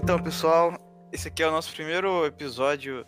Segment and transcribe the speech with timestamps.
[0.00, 0.78] Então, pessoal,
[1.12, 3.04] esse aqui é o nosso primeiro episódio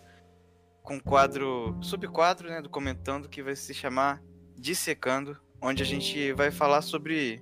[0.82, 4.20] com quadro, subquadro, né, do Comentando, que vai se chamar
[4.56, 7.40] Dissecando, onde a gente vai falar sobre.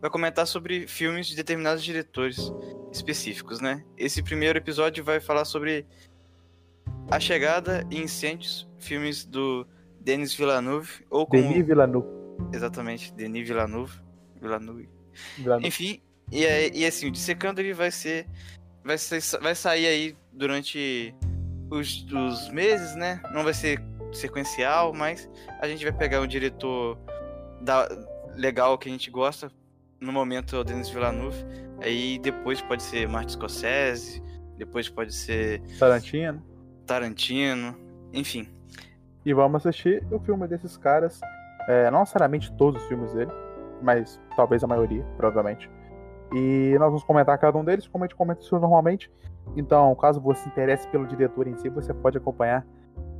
[0.00, 2.52] vai comentar sobre filmes de determinados diretores
[2.90, 3.84] específicos, né?
[3.96, 5.86] Esse primeiro episódio vai falar sobre
[7.08, 9.64] A Chegada e Incêndios, filmes do
[10.00, 11.40] Denis Villeneuve, ou como...
[11.40, 12.08] Denis Villeneuve.
[12.52, 13.96] Exatamente, Denis Villeneuve.
[14.40, 14.88] Villeneuve.
[15.38, 15.68] Villeneuve.
[15.68, 16.02] Enfim,
[16.32, 18.26] e, é- e assim, o Dissecando ele vai ser.
[18.84, 21.14] Vai, ser, vai sair aí durante
[21.70, 23.20] os, os meses, né?
[23.32, 23.80] Não vai ser
[24.12, 25.28] sequencial, mas
[25.60, 26.98] a gente vai pegar um diretor
[27.60, 27.88] da,
[28.36, 29.50] legal que a gente gosta.
[30.00, 31.44] No momento é o Denis Villeneuve.
[31.80, 34.22] Aí depois pode ser Martin Scorsese,
[34.56, 36.42] depois pode ser Tarantino.
[36.86, 37.76] Tarantino,
[38.12, 38.48] enfim.
[39.24, 41.20] E vamos assistir o filme desses caras.
[41.68, 43.30] É, não necessariamente todos os filmes dele,
[43.80, 45.70] mas talvez a maioria, provavelmente.
[46.34, 49.10] E nós vamos comentar cada um deles, como a gente comenta isso normalmente.
[49.56, 52.66] Então, caso você se interesse pelo diretor em si, você pode acompanhar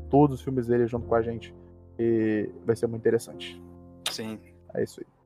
[0.09, 1.55] todos os filmes dele junto com a gente.
[1.99, 3.63] E vai ser muito interessante.
[4.11, 4.39] Sim.
[4.75, 5.22] É isso aí.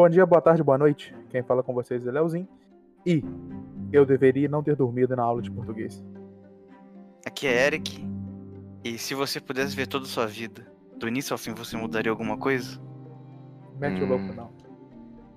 [0.00, 1.14] Bom dia, boa tarde, boa noite.
[1.28, 2.48] Quem fala com vocês é Leozinho.
[3.04, 3.22] E
[3.92, 6.02] eu deveria não ter dormido na aula de português.
[7.26, 8.02] Aqui é Eric.
[8.82, 10.66] E se você pudesse ver toda a sua vida,
[10.98, 12.80] do início ao fim, você mudaria alguma coisa?
[13.78, 14.08] Mete o Hum.
[14.08, 14.50] louco, não.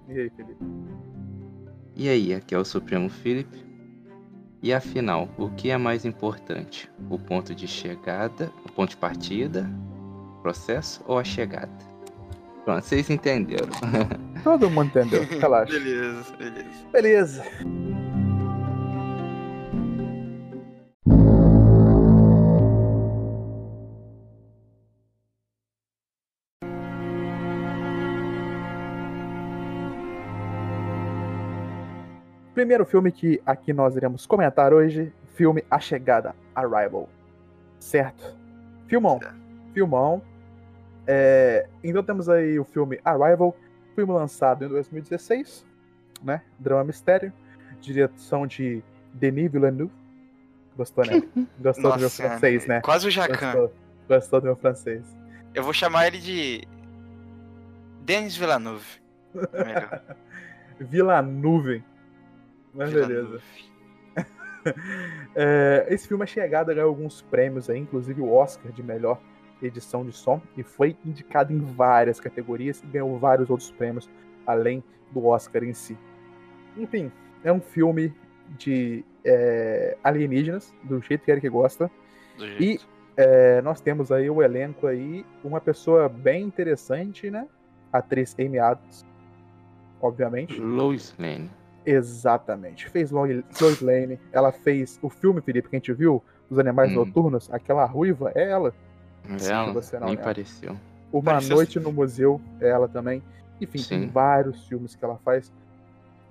[0.07, 0.63] E aí, Felipe?
[1.97, 3.65] E aí, aqui é o Supremo Felipe.
[4.61, 6.89] E afinal, o que é mais importante?
[7.09, 9.69] O ponto de chegada, o ponto de partida,
[10.37, 11.92] o processo ou a chegada?
[12.63, 13.67] Pronto, vocês entenderam.
[14.43, 15.73] Todo mundo entendeu, relaxa.
[15.73, 16.87] Beleza, beleza.
[16.91, 17.43] Beleza.
[32.53, 37.09] Primeiro filme que aqui nós iremos comentar hoje, filme A Chegada, Arrival.
[37.79, 38.37] Certo?
[38.87, 39.19] Filmão.
[39.73, 40.21] Filmão.
[41.05, 43.55] É, então temos aí o filme Arrival,
[43.95, 45.65] filme lançado em 2016,
[46.23, 46.41] né?
[46.59, 47.33] Drama mistério,
[47.81, 48.83] direção de
[49.13, 49.91] Denis Villeneuve.
[50.75, 51.21] Gostou, né?
[51.59, 52.81] Gostou do meu Nossa, francês, né?
[52.81, 53.53] Quase o Jacan.
[53.53, 53.73] Gostou,
[54.07, 55.03] gostou do meu francês.
[55.53, 56.67] Eu vou chamar ele de
[58.01, 58.85] Denis Villeneuve.
[59.53, 60.01] É.
[60.79, 61.83] Villeneuve.
[62.73, 63.39] Mas beleza.
[65.35, 69.19] É, esse filme é chegado ganhou alguns prêmios aí, inclusive o Oscar de melhor
[69.67, 74.09] edição de som, e foi indicado em várias categorias e ganhou vários outros prêmios,
[74.45, 75.97] além do Oscar em si.
[76.77, 77.11] Enfim,
[77.43, 78.13] é um filme
[78.57, 81.89] de é, alienígenas, do jeito que Eric gosta.
[82.59, 82.79] E
[83.15, 87.47] é, nós temos aí o elenco aí, uma pessoa bem interessante, né?
[87.91, 89.05] Atriz Amy Adams,
[90.01, 90.59] obviamente.
[90.59, 91.49] Lois Lane.
[91.85, 92.89] Exatamente.
[92.89, 93.27] Fez Lo-
[93.61, 94.19] Lois Lane.
[94.31, 96.95] Ela fez o filme, Felipe, que a gente viu, Os Animais Hum.
[96.95, 97.51] Noturnos.
[97.53, 98.73] Aquela ruiva é ela.
[99.27, 100.25] Ela você não nem lembra.
[100.25, 100.77] pareceu.
[101.11, 101.87] Uma Pareceu Noite assim.
[101.87, 103.21] no Museu ela também.
[103.61, 104.07] Enfim, tem Sim.
[104.07, 105.51] vários filmes que ela faz.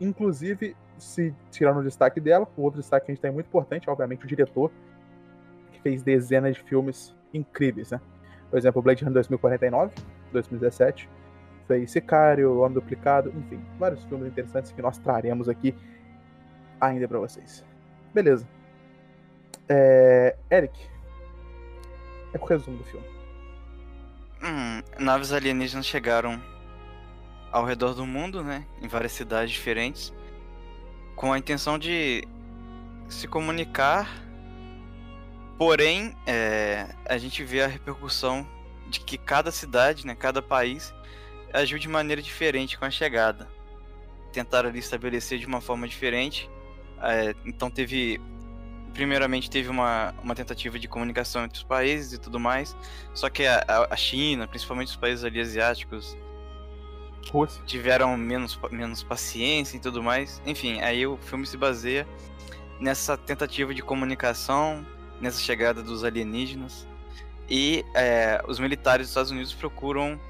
[0.01, 3.89] Inclusive, se tirar no destaque dela, o outro destaque que a gente tem muito importante,
[3.89, 4.71] obviamente, o diretor,
[5.73, 8.01] que fez dezenas de filmes incríveis, né?
[8.51, 9.95] Por exemplo, Blade Runner 2049,
[10.33, 11.09] 2017,
[11.67, 15.75] fez Sicário, O Homem Duplicado, enfim, vários filmes interessantes que nós traremos aqui
[16.81, 17.65] ainda pra vocês.
[18.13, 18.47] Beleza.
[19.69, 20.37] É...
[20.51, 20.92] Eric,
[22.33, 23.07] é o resumo do filme.
[24.43, 26.43] Hum, naves alienígenas chegaram
[27.53, 28.67] ao redor do mundo, né?
[28.81, 30.13] Em várias cidades diferentes.
[31.15, 32.27] Com a intenção de
[33.09, 34.09] se comunicar.
[35.59, 38.47] Porém, é, a gente vê a repercussão
[38.89, 40.93] de que cada cidade, né, cada país,
[41.53, 43.49] agiu de maneira diferente com a chegada.
[44.33, 46.51] Tentaram ali estabelecer de uma forma diferente.
[47.03, 48.21] é, então teve.
[48.93, 52.77] Primeiramente teve uma, uma tentativa de comunicação entre os países e tudo mais.
[53.15, 56.17] Só que a, a- a China, principalmente os países ali asiáticos,
[57.31, 57.63] Rússia.
[57.67, 60.43] tiveram menos, menos paciência e tudo mais.
[60.45, 62.07] Enfim, aí o filme se baseia
[62.81, 64.85] nessa tentativa de comunicação,
[65.21, 66.87] nessa chegada dos alienígenas.
[67.49, 70.21] E é, os militares dos Estados Unidos procuram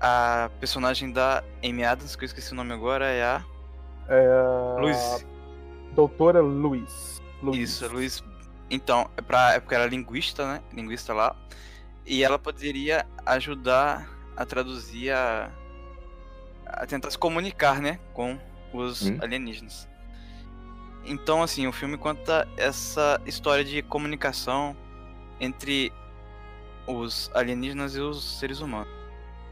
[0.00, 3.44] a personagem da Amy Adams, que eu esqueci o nome agora, é a
[4.08, 4.80] É...
[4.80, 5.26] Luiz.
[5.94, 7.21] Doutora Luiz.
[7.42, 7.70] Luiz.
[7.70, 8.24] Isso, Luiz.
[8.70, 10.62] Então, é, pra, é porque ela é linguista, né?
[10.72, 11.36] Linguista lá.
[12.06, 15.50] E ela poderia ajudar a traduzir a.
[16.66, 17.98] a tentar se comunicar, né?
[18.14, 18.38] Com
[18.72, 19.18] os Hum.
[19.20, 19.88] alienígenas.
[21.04, 24.76] Então, assim, o filme conta essa história de comunicação
[25.40, 25.92] entre
[26.86, 28.88] os alienígenas e os seres humanos.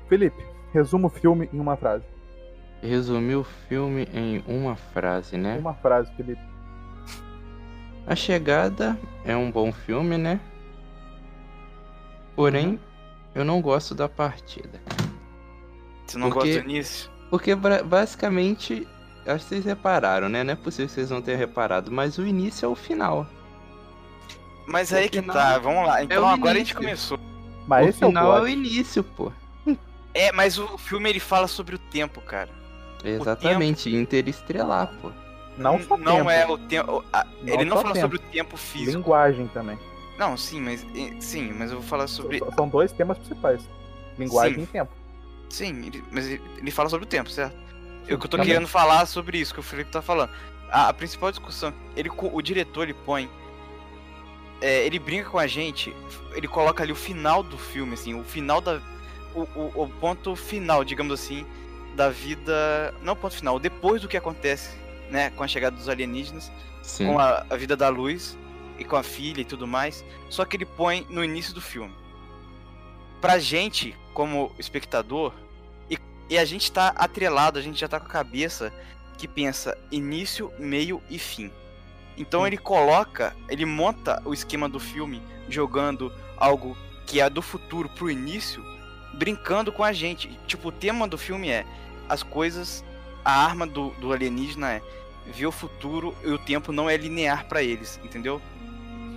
[0.09, 0.43] Felipe,
[0.73, 2.05] resuma o filme em uma frase.
[2.83, 5.59] Resumir o filme em uma frase, né?
[5.59, 6.41] Uma frase, Felipe.
[8.07, 10.41] A Chegada é um bom filme, né?
[12.35, 12.81] Porém,
[13.35, 14.81] eu não gosto da partida.
[16.07, 17.11] Você não Porque- gosta do início?
[17.31, 18.87] Porque basicamente,
[19.27, 20.43] acho que vocês repararam, né?
[20.43, 23.27] Não é possível que vocês não tenham reparado, mas o início é o final.
[24.67, 26.03] Mas O aí que tá, vamos lá.
[26.03, 26.77] Então o agora a gente início.
[26.77, 27.21] começou.
[27.67, 29.33] Mas o é o final é o início, pô.
[30.13, 32.49] É, mas o filme ele fala sobre o tempo, cara.
[33.05, 35.13] Exatamente, interestrelar, pô.
[35.61, 36.31] Não só não tempo.
[36.31, 37.05] é o tempo.
[37.47, 38.01] ele não fala tempo.
[38.07, 38.97] sobre o tempo físico.
[38.99, 39.79] Linguagem também.
[40.19, 40.87] Não, sim, mas
[41.21, 42.41] sim, mas eu vou falar sobre.
[42.57, 43.63] São dois temas principais.
[44.19, 44.63] Linguagem Sim.
[44.63, 44.93] e tempo.
[45.49, 47.57] Sim, ele- mas ele, ele fala sobre o tempo, certo?
[48.07, 48.47] Eu que eu tô também.
[48.47, 50.31] querendo falar sobre isso que o Felipe tá falando.
[50.71, 53.29] A, a principal discussão, ele, o diretor ele põe.
[54.61, 55.95] é, ele brinca com a gente,
[56.35, 58.81] ele coloca ali o final do filme, assim, o final da.
[59.35, 61.47] O, o, o ponto final, digamos assim,
[61.97, 62.93] da vida.
[63.03, 64.77] Não o ponto final, depois do que acontece,
[65.11, 66.51] né, com a chegada dos alienígenas,
[66.83, 67.07] Sim.
[67.07, 68.39] com a, a vida da luz
[68.79, 70.05] e com a filha e tudo mais.
[70.29, 71.95] Só que ele põe no início do filme.
[73.21, 75.33] Pra gente, como espectador,
[75.91, 75.99] e,
[76.29, 78.73] e a gente tá atrelado, a gente já tá com a cabeça
[79.19, 81.53] que pensa início, meio e fim.
[82.17, 87.89] Então ele coloca, ele monta o esquema do filme jogando algo que é do futuro
[87.89, 88.65] pro início,
[89.15, 90.29] brincando com a gente.
[90.47, 91.67] Tipo, o tema do filme é
[92.09, 92.85] as coisas,
[93.25, 94.83] a arma do, do alienígena é
[95.27, 98.41] ver o futuro e o tempo não é linear pra eles, entendeu?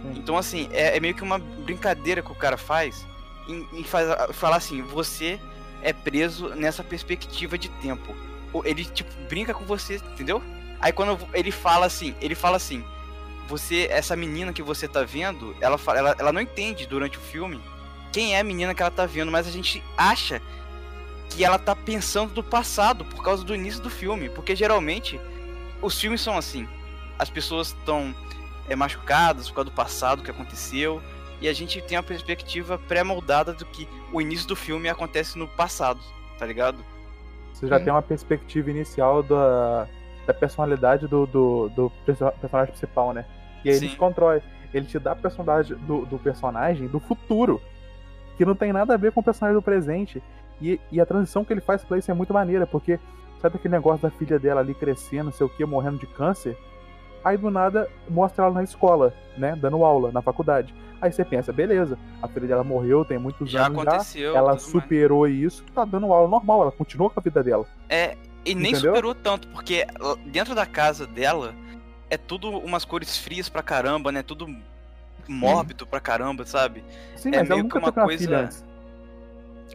[0.01, 0.13] Sim.
[0.17, 3.05] Então, assim, é, é meio que uma brincadeira que o cara faz
[3.47, 5.39] em, em faz- falar assim: você
[5.81, 8.15] é preso nessa perspectiva de tempo.
[8.65, 10.41] Ele, tipo, brinca com você, entendeu?
[10.79, 12.83] Aí quando ele fala assim, ele fala assim:
[13.47, 17.61] você, essa menina que você tá vendo, ela, ela, ela não entende durante o filme
[18.11, 20.39] quem é a menina que ela tá vendo, mas a gente acha
[21.33, 25.19] que ela tá pensando do passado por causa do início do filme, porque geralmente
[25.81, 26.67] os filmes são assim.
[27.17, 28.13] As pessoas estão
[28.69, 31.01] é, machucadas por causa do passado que aconteceu
[31.41, 35.47] e a gente tem uma perspectiva pré-moldada do que o início do filme acontece no
[35.47, 35.99] passado,
[36.37, 36.77] tá ligado?
[37.53, 37.85] Você já Sim.
[37.85, 39.87] tem uma perspectiva inicial da,
[40.25, 43.25] da personalidade do, do, do perso- personagem principal, né?
[43.63, 43.93] E aí ele Sim.
[43.93, 44.41] te controla.
[44.73, 47.61] Ele te dá a personagem do, do personagem do futuro.
[48.37, 50.21] Que não tem nada a ver com o personagem do presente.
[50.61, 52.99] E, e a transição que ele faz pra isso é muito maneira, porque
[53.41, 56.57] sabe aquele negócio da filha dela ali crescendo, não sei o que, morrendo de câncer?
[57.23, 59.55] Aí do nada mostra ela na escola, né?
[59.55, 60.73] Dando aula, na faculdade.
[61.01, 64.31] Aí você pensa, beleza, a filha dela morreu, tem muitos Já anos aconteceu.
[64.33, 64.37] já.
[64.39, 64.71] Ela tudo mais.
[64.83, 67.65] superou isso, tá dando aula normal, ela continua com a vida dela.
[67.89, 68.15] É,
[68.45, 68.91] e nem Entendeu?
[68.91, 69.85] superou tanto, porque
[70.27, 71.53] dentro da casa dela
[72.09, 74.21] é tudo umas cores frias pra caramba, né?
[74.23, 74.47] Tudo
[75.27, 76.83] mórbido pra caramba, sabe?
[77.15, 78.65] Sim, É mas ela meio nunca que uma coisa- filha antes.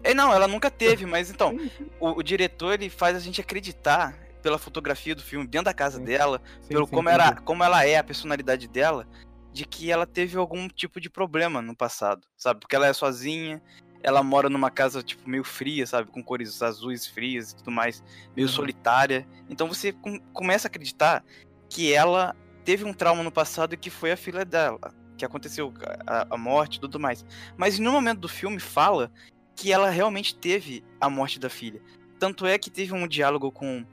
[0.03, 1.56] É, não, ela nunca teve, mas então,
[2.00, 5.99] o, o diretor ele faz a gente acreditar pela fotografia do filme, dentro da casa
[5.99, 6.05] Sim.
[6.05, 9.06] dela, sim, pelo sim, como, era, como ela é, a personalidade dela,
[9.53, 12.61] de que ela teve algum tipo de problema no passado, sabe?
[12.61, 13.61] Porque ela é sozinha,
[14.03, 16.11] ela mora numa casa, tipo, meio fria, sabe?
[16.11, 18.03] Com cores azuis frias e tudo mais,
[18.37, 18.55] meio Uhum.
[18.55, 19.27] solitária.
[19.49, 21.25] Então você com- começa a acreditar
[21.69, 24.78] que ela teve um trauma no passado e que foi a filha dela,
[25.17, 25.75] que aconteceu
[26.07, 27.25] a, a morte e tudo mais.
[27.57, 29.11] Mas no momento do filme fala
[29.59, 31.83] que ela realmente teve a morte da filha.
[32.17, 33.85] Tanto é que teve um diálogo com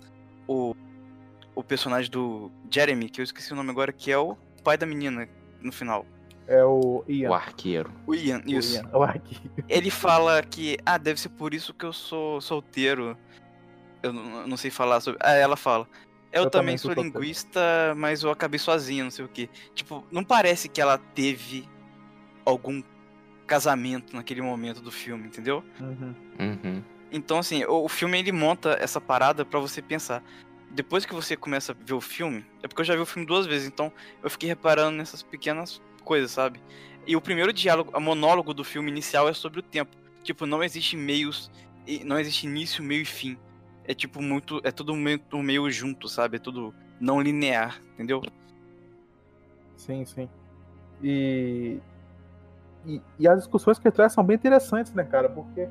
[0.47, 0.75] o,
[1.55, 4.85] o personagem do Jeremy, que eu esqueci o nome agora, que é o pai da
[4.85, 5.27] menina
[5.59, 6.05] no final.
[6.47, 7.31] É o Ian.
[7.31, 7.91] O arqueiro.
[8.05, 8.75] O Ian, o isso.
[8.75, 9.41] Ian, o Arqui.
[9.67, 13.17] Ele fala que, ah, deve ser por isso que eu sou solteiro.
[14.03, 15.19] Eu não, eu não sei falar sobre.
[15.23, 15.87] Ah, ela fala.
[16.31, 17.59] Eu, Eu também também sou sou solteiro." linguista,
[17.97, 19.49] mas eu acabei sozinha, não sei o quê.
[19.73, 21.67] Tipo, não parece que ela teve
[22.45, 22.83] algum
[23.45, 25.63] casamento naquele momento do filme, entendeu?
[25.79, 26.15] Uhum.
[26.39, 26.83] Uhum.
[27.11, 30.23] Então, assim, o, o filme ele monta essa parada pra você pensar.
[30.71, 33.25] Depois que você começa a ver o filme, é porque eu já vi o filme
[33.25, 36.59] duas vezes, então eu fiquei reparando nessas pequenas coisas, sabe?
[37.07, 39.95] E o primeiro diálogo, a monólogo do filme inicial é sobre o tempo.
[40.23, 41.51] Tipo, não existe meios,
[41.87, 43.37] e não existe início, meio e fim.
[43.85, 46.37] É tipo muito, é tudo meio, meio junto, sabe?
[46.37, 48.23] É tudo não linear, entendeu?
[49.77, 50.27] Sim, sim.
[51.03, 51.77] E,
[52.85, 55.29] e, e as discussões que ele traz são bem interessantes, né, cara?
[55.29, 55.67] Porque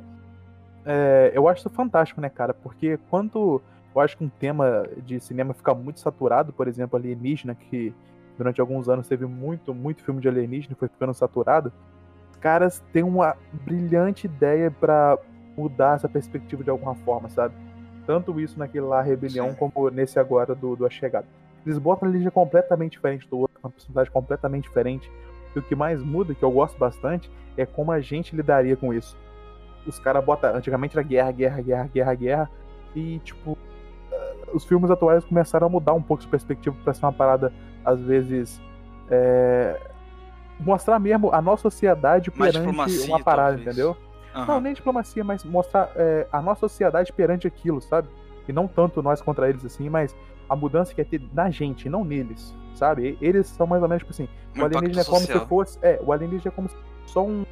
[0.84, 2.52] é, eu acho isso fantástico, né, cara?
[2.52, 3.62] Porque quando
[3.94, 7.94] eu acho que um tema de cinema fica muito saturado, por exemplo, alienígena, que
[8.36, 11.72] durante alguns anos teve muito, muito filme de alienígena e foi ficando saturado,
[12.32, 15.16] os caras têm uma brilhante ideia pra
[15.56, 17.54] mudar essa perspectiva de alguma forma, sabe?
[18.04, 19.56] Tanto isso naquele lá, Rebelião, Sim.
[19.56, 21.26] como nesse agora do, do A Chegada.
[21.64, 25.10] Eles botam alienígena completamente diferente do outro, uma personalidade completamente diferente.
[25.54, 28.92] E o que mais muda, que eu gosto bastante, é como a gente lidaria com
[28.92, 29.16] isso.
[29.86, 30.54] Os caras botam.
[30.54, 32.50] Antigamente era guerra, guerra, guerra, guerra, guerra.
[32.94, 33.56] E, tipo,
[34.54, 37.52] os filmes atuais começaram a mudar um pouco de perspectiva para ser uma parada,
[37.84, 38.60] às vezes.
[39.10, 39.78] É,
[40.58, 43.66] mostrar mesmo a nossa sociedade perante uma parada, talvez.
[43.66, 43.96] entendeu?
[44.34, 44.46] Uhum.
[44.46, 48.08] Não, nem diplomacia, mas mostrar é, a nossa sociedade perante aquilo, sabe?
[48.48, 50.14] E não tanto nós contra eles assim, mas
[50.48, 53.16] a mudança que é ter na gente, não neles, sabe?
[53.20, 55.40] Eles são mais ou menos tipo assim, um o alienígena é como social.
[55.40, 55.78] se fosse.
[55.82, 57.44] É, o alienígena é como se só um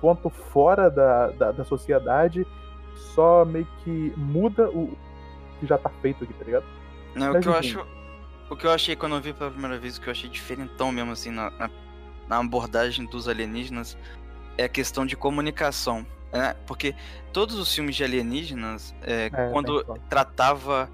[0.00, 2.46] ponto fora da, da, da sociedade,
[3.14, 4.96] só meio que muda o
[5.58, 6.64] que já tá feito aqui, tá ligado?
[7.14, 7.74] Não, Mas, o que enfim.
[7.74, 7.98] eu acho.
[8.50, 10.90] O que eu achei quando eu vi pela primeira vez, o que eu achei diferentão
[10.90, 11.70] mesmo, assim, na, na,
[12.26, 13.98] na abordagem dos alienígenas,
[14.56, 16.06] é a questão de comunicação.
[16.32, 16.54] Né?
[16.66, 16.94] Porque
[17.32, 20.88] todos os filmes de alienígenas, é, é, quando tratava.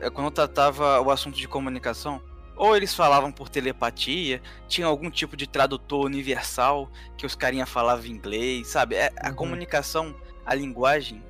[0.00, 2.22] É, quando tratava o assunto de comunicação,
[2.56, 8.06] ou eles falavam por telepatia, tinha algum tipo de tradutor universal que os carinha falavam
[8.06, 8.96] inglês, sabe?
[8.96, 9.34] É, a uhum.
[9.34, 11.22] comunicação, a linguagem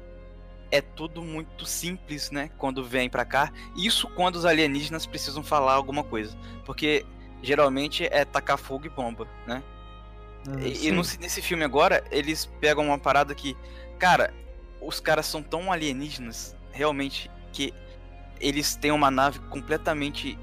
[0.70, 2.50] é tudo muito simples, né?
[2.58, 3.52] Quando vem para cá.
[3.76, 6.36] Isso quando os alienígenas precisam falar alguma coisa.
[6.64, 7.04] Porque
[7.42, 9.62] geralmente é tacar fogo e bomba, né?
[10.48, 13.56] Ah, e, e no, nesse filme agora, eles pegam uma parada que,
[13.98, 14.32] cara,
[14.80, 17.72] os caras são tão alienígenas, realmente, que
[18.40, 20.38] eles têm uma nave completamente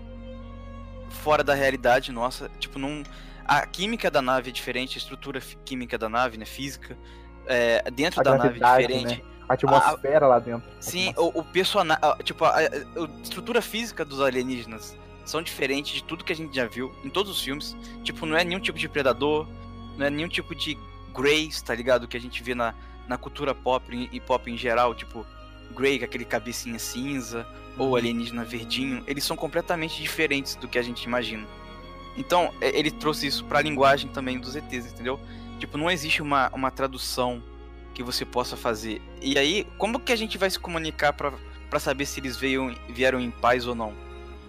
[1.09, 2.49] fora da realidade nossa.
[2.59, 3.03] Tipo, não.
[3.45, 6.45] A química da nave é diferente, a estrutura química da nave, né?
[6.45, 6.97] Física.
[7.45, 9.21] É, dentro a da nave é diferente.
[9.21, 9.33] Né?
[9.47, 10.63] A atmosfera a, lá dentro.
[10.79, 12.01] Sim, o, o personagem.
[12.23, 12.63] Tipo, a, a,
[13.21, 17.31] estrutura física dos alienígenas são diferentes de tudo que a gente já viu em todos
[17.31, 17.75] os filmes.
[18.03, 19.47] Tipo, não é nenhum tipo de predador,
[19.97, 20.77] não é nenhum tipo de
[21.13, 22.07] Grace, tá ligado?
[22.07, 22.73] Que a gente vê na,
[23.07, 25.25] na cultura pop e pop em geral, tipo,
[25.73, 27.45] Grey com aquele cabecinha cinza,
[27.77, 27.95] ou uhum.
[27.95, 31.47] alienígena verdinho, eles são completamente diferentes do que a gente imagina.
[32.15, 35.19] Então, ele trouxe isso pra linguagem também dos ETs, entendeu?
[35.59, 37.41] Tipo, não existe uma, uma tradução
[37.93, 39.01] que você possa fazer.
[39.21, 43.19] E aí, como que a gente vai se comunicar para saber se eles veio, vieram
[43.19, 43.93] em paz ou não?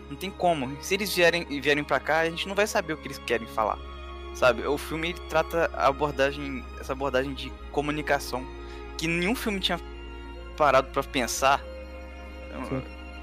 [0.08, 0.76] Não tem como.
[0.82, 3.46] Se eles vierem vierem para cá, a gente não vai saber o que eles querem
[3.48, 3.78] falar.
[4.34, 4.66] Sabe?
[4.66, 8.44] O filme ele trata a abordagem, essa abordagem de comunicação
[8.98, 9.78] que nenhum filme tinha
[10.54, 11.60] parado para pensar.
[12.68, 12.82] Sim.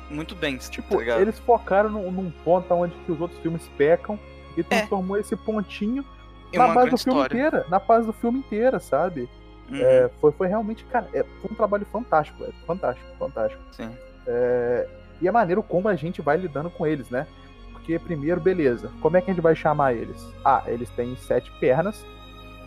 [0.10, 3.66] Muito bem, tá tipo, tá eles focaram num, num, ponto onde que os outros filmes
[3.78, 4.20] pecam
[4.58, 4.64] e é.
[4.64, 5.22] transformou é.
[5.22, 6.06] esse pontinho
[6.54, 7.34] na base do filme história.
[7.34, 9.30] inteira, na base do filme inteira, sabe?
[9.70, 9.78] Uhum.
[9.80, 13.64] É, foi, foi realmente, cara, é, foi um trabalho fantástico, é, fantástico, fantástico.
[13.72, 13.90] Sim.
[14.28, 14.88] É,
[15.22, 17.26] e a maneira como a gente vai lidando com eles, né?
[17.72, 20.22] Porque, primeiro, beleza, como é que a gente vai chamar eles?
[20.44, 22.06] Ah, eles têm sete pernas,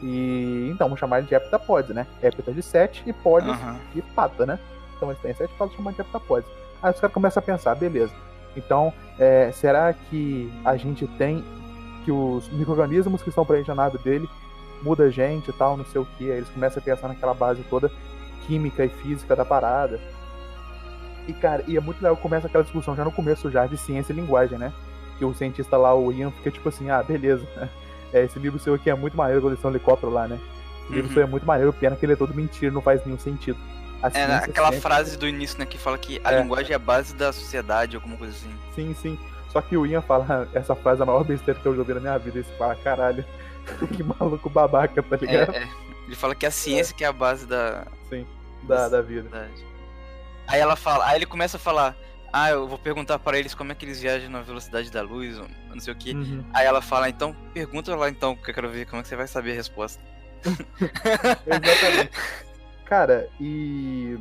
[0.03, 2.07] e então vamos chamar eles de heptapodes, né?
[2.23, 3.77] Hepta de sete e podes uhum.
[3.95, 4.59] de pata, né?
[4.97, 6.49] Então eles têm sete patas, chamam de heptapodes.
[6.83, 8.13] Aí os caras começam a pensar, beleza.
[8.57, 11.45] Então, é, será que a gente tem
[12.05, 14.29] que os micro-organismos que estão presentes na nave dele
[14.83, 16.31] muda a gente e tal, não sei o que.
[16.31, 17.91] Aí eles começam a pensar naquela base toda
[18.47, 19.99] química e física da parada.
[21.27, 24.13] E, cara, e é muito legal, começa aquela discussão já no começo já de ciência
[24.13, 24.73] e linguagem, né?
[25.19, 27.47] Que o cientista lá, o Ian, fica tipo assim, ah, beleza.
[28.15, 30.39] É, esse livro seu aqui é muito maneiro, estão helicóptero lá, né?
[30.85, 30.95] Esse uhum.
[30.95, 33.59] livro seu é muito maneiro, pena que ele é todo mentira, não faz nenhum sentido.
[34.15, 36.41] é, aquela frase do início, né, que fala que a é.
[36.41, 38.55] linguagem é a base da sociedade, alguma coisa assim.
[38.73, 39.19] Sim, sim.
[39.51, 42.01] Só que o Ian fala essa frase, a maior besteira que eu já ouvi na
[42.01, 43.25] minha vida, e você fala, caralho,
[43.93, 45.53] que maluco babaca, tá ligado?
[45.53, 45.69] É, é.
[46.07, 46.97] Ele fala que a ciência é.
[46.97, 47.85] que é a base da.
[48.09, 48.25] Sim,
[48.63, 49.51] da, da vida.
[50.47, 51.97] Aí ela fala, aí ele começa a falar,
[52.37, 55.41] ah, eu vou perguntar para eles como é que eles viajam na velocidade da luz,
[55.69, 56.13] não sei o que.
[56.13, 56.45] Uhum.
[56.53, 59.15] Aí ela fala, então pergunta lá então, que eu quero ver como é que você
[59.15, 60.03] vai saber a resposta.
[61.47, 62.11] Exatamente.
[62.85, 64.19] Cara, e.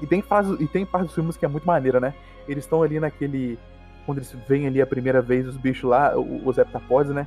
[0.00, 2.14] E tem, fase, e tem parte dos filmes que é muito maneira, né?
[2.46, 3.58] Eles estão ali naquele.
[4.06, 7.26] Quando eles veem ali a primeira vez os bichos lá, os heptapodes, né?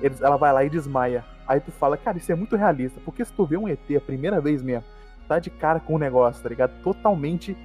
[0.00, 1.24] eles, ela vai lá e desmaia.
[1.46, 3.00] Aí tu fala, cara, isso é muito realista.
[3.04, 4.84] Porque se tu vê um ET a primeira vez mesmo,
[5.26, 6.80] tá de cara com o negócio, tá ligado?
[6.82, 7.56] Totalmente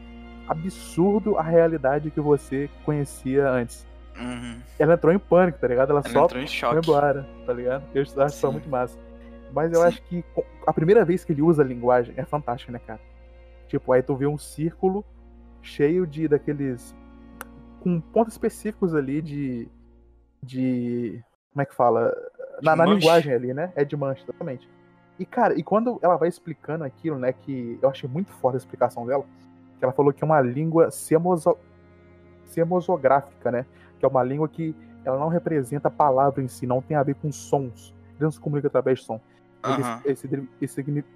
[0.49, 3.87] absurdo a realidade que você conhecia antes.
[4.19, 4.59] Uhum.
[4.77, 5.91] Ela entrou em pânico, tá ligado?
[5.91, 6.73] Ela, ela só entrou em choque.
[6.73, 7.83] foi embora, tá ligado?
[7.93, 8.97] Eu acho que foi muito massa.
[9.53, 9.87] Mas eu Sim.
[9.87, 10.25] acho que
[10.67, 12.99] a primeira vez que ele usa a linguagem é fantástica, né, cara?
[13.67, 15.05] Tipo, aí tu vê um círculo
[15.61, 16.95] cheio de daqueles.
[17.79, 19.67] com pontos específicos ali de.
[20.43, 22.13] de como é que fala?
[22.61, 23.71] Na, na linguagem ali, né?
[23.75, 24.67] É de mancha, exatamente.
[25.17, 27.33] E, cara, e quando ela vai explicando aquilo, né?
[27.33, 29.25] Que eu achei muito forte a explicação dela.
[29.79, 31.57] Que ela falou que é uma língua semoso...
[32.45, 33.65] semosográfica, né?
[33.97, 37.03] Que é uma língua que ela não representa a palavra em si, não tem a
[37.03, 37.95] ver com sons.
[38.09, 39.19] Eles não se comunicam através de som.
[39.65, 39.85] Eles,
[40.23, 40.47] uhum.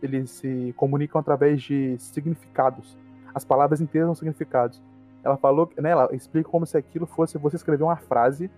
[0.02, 2.98] eles, se comunicam através de significados.
[3.34, 4.82] As palavras inteiras são significados.
[5.24, 5.92] Ela falou, né?
[5.92, 8.52] Ela explica como se aquilo fosse você escrever uma frase.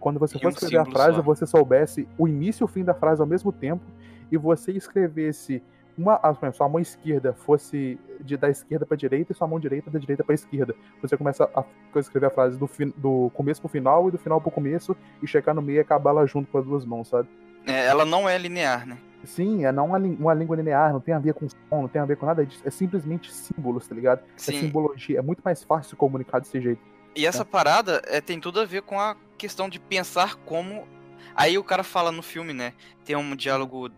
[0.00, 1.22] Quando você E for um escrever a frase, só.
[1.22, 3.84] você soubesse o início e o fim da frase ao mesmo tempo,
[4.30, 5.62] e você escrevesse
[5.96, 9.46] uma, a- por exemplo, sua mão esquerda fosse de da esquerda para direita e sua
[9.46, 10.74] mão direita da direita para esquerda.
[11.02, 11.60] Você começa a
[11.94, 14.94] a escrever a frase do, fin- do começo pro final e do final pro começo
[15.22, 17.26] e chegar no meio e acabar lá junto com as duas mãos, sabe?
[17.66, 18.98] É, ela não é linear, né?
[19.24, 22.00] Sim, é não uma, uma língua linear, não tem a ver com som, não tem
[22.00, 22.62] a ver com nada disso.
[22.66, 24.20] É simplesmente símbolos, tá ligado?
[24.20, 24.60] É Sim.
[24.60, 25.18] simbologia.
[25.18, 26.80] É muito mais fácil se comunicar desse jeito.
[27.16, 30.86] E essa parada é, tem tudo a ver com a questão de pensar como.
[31.34, 32.74] Aí o cara fala no filme, né?
[33.04, 33.90] Tem um diálogo é,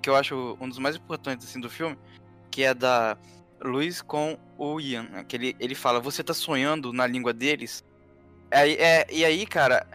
[0.00, 1.98] que eu acho um dos mais importantes assim, do filme,
[2.50, 3.16] que é da
[3.62, 5.02] Luiz com o Ian.
[5.04, 7.84] né, Que ele, ele fala, você tá sonhando na língua deles?
[8.50, 9.86] Aí, é, e aí, cara,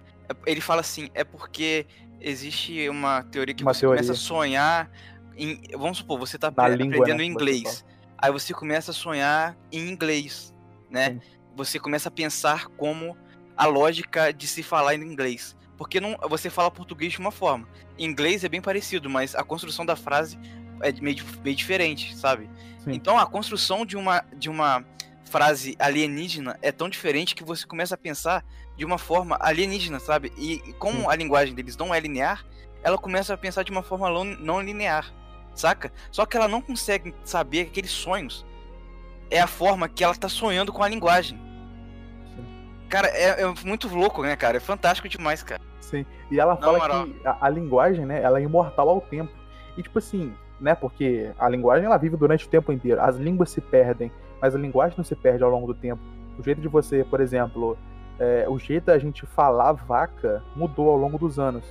[0.45, 1.85] ele fala assim, é porque
[2.19, 4.21] existe uma teoria que Uma você começa a teoria.
[4.21, 4.91] sonhar
[5.37, 5.61] em.
[5.77, 7.85] Vamos supor, você tá Na apre- língua, aprendendo né, que você inglês.
[8.17, 10.53] Aí você começa a sonhar em inglês,
[10.89, 11.11] né?
[11.13, 11.21] Sim.
[11.55, 13.17] Você começa a pensar como
[13.55, 15.55] a lógica de se falar em inglês.
[15.79, 17.65] Porque não, você fala português de uma forma.
[17.97, 20.37] Em inglês é bem parecido, mas a construção da frase
[20.81, 22.49] é meio, meio diferente, sabe?
[22.83, 22.91] Sim.
[22.91, 24.83] Então a construção de uma, de uma
[25.23, 28.43] frase alienígena é tão diferente que você começa a pensar
[28.75, 30.33] de uma forma alienígena, sabe?
[30.37, 31.07] E, e como Sim.
[31.07, 32.45] a linguagem deles não é linear,
[32.83, 35.13] ela começa a pensar de uma forma não linear,
[35.55, 35.93] saca?
[36.11, 38.45] Só que ela não consegue saber que aqueles sonhos
[39.31, 41.39] é a forma que ela tá sonhando com a linguagem.
[42.89, 44.57] Cara, é, é muito louco, né, cara?
[44.57, 45.61] É fantástico demais, cara.
[45.79, 46.05] Sim.
[46.29, 49.31] E ela fala que a, a linguagem, né, ela é imortal ao tempo.
[49.77, 53.01] E tipo assim, né, porque a linguagem ela vive durante o tempo inteiro.
[53.01, 56.01] As línguas se perdem, mas a linguagem não se perde ao longo do tempo.
[56.37, 57.77] O jeito de você, por exemplo,
[58.19, 61.63] é, o jeito da gente falar vaca mudou ao longo dos anos.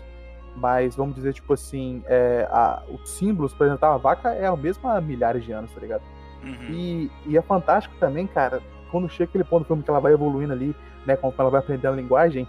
[0.57, 4.57] Mas vamos dizer, tipo assim, é, a- os símbolos para representar a vaca é o
[4.57, 6.03] mesmo há milhares de anos, tá ligado?
[6.43, 6.71] Uhum.
[6.71, 8.61] E, e é fantástico também, cara,
[8.91, 10.75] quando chega aquele ponto do filme que ela vai evoluindo ali,
[11.09, 12.47] né, como ela vai aprendendo a linguagem,